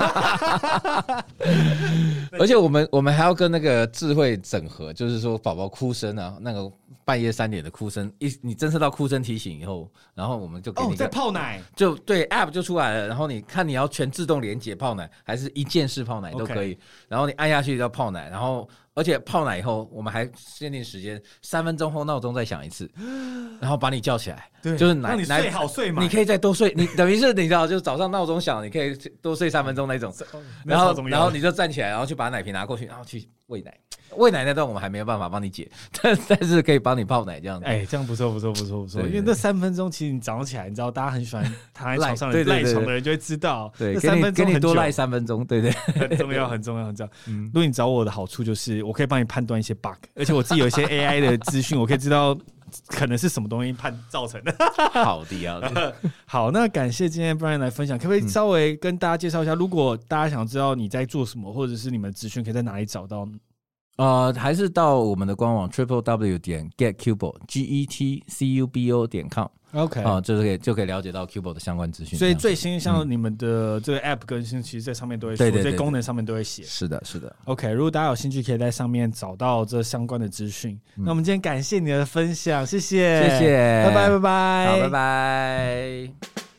[2.38, 6.70] 而且我们我们还要跟那个智慧整合，就是说宝宝哭声啊，那个
[7.07, 13.07] 半夜三点的哭声，一你侦测到哭声提醒以后，然后我们就给你在泡奶，就对 App 就出来了。
[13.07, 16.76] 然后你看你要全自动连接泡奶，还是一键式泡奶都可以。
[17.07, 18.28] 然后你按下去要泡奶。
[18.28, 22.90] 然后，而且泡奶以后，我们还限定时间，三分钟后闹钟再响一次，
[23.62, 30.12] 然后把你叫起来，对，就是奶你睡好睡嘛，你可以再多睡，你等于是你知道，就早上闹钟响，你可以多睡三分钟那种，
[30.66, 33.72] 然后然后你就站起来，然后去把奶瓶拿过去，然后去喂奶。
[34.16, 35.68] 喂奶那段我们还没有办法帮你解，
[36.02, 37.66] 但但是可以帮你泡奶这样子。
[37.66, 47.12] 哎，这样不错不错不错不错，因为那三分钟其实你早上起来，你知道大家很喜欢躺在床上的赖床的人就会知道，对，三分钟给你多赖三分钟，对对，很重要很重要很重要。
[47.28, 52.36] 嗯，如果你找我的好处就是我可以帮你判断一些 bug，而且我自己有一些 AI 的资讯，我可以知道
[52.88, 54.54] 可能是什么东西判造成的。
[54.92, 55.60] 好的呀，
[56.26, 59.54] 好，那感谢今天 Brian 来分享，可不可以稍微跟大家介绍一下？
[59.54, 63.26] 如果大家想知道你在做什么，或者是你们资讯可以在哪里找到？
[63.97, 72.18] 呃，还是到我们的官网 triple w 点 getcubo g e t c u b o 点 com，OK，啊，就是可以就可以了解到 Cubo 的相关资讯。
[72.18, 76.62] 所以最新像你们的这个 App 更新，其实在上面都会说，在功能上面都会写。
[76.64, 77.34] 是的，是的。
[77.47, 80.78] OK，如果大家有兴趣，可以在上面找到这相关的资讯。
[80.94, 86.55] 那我们今天感谢你的分享，谢谢，谢谢，拜拜，拜拜，好，拜拜。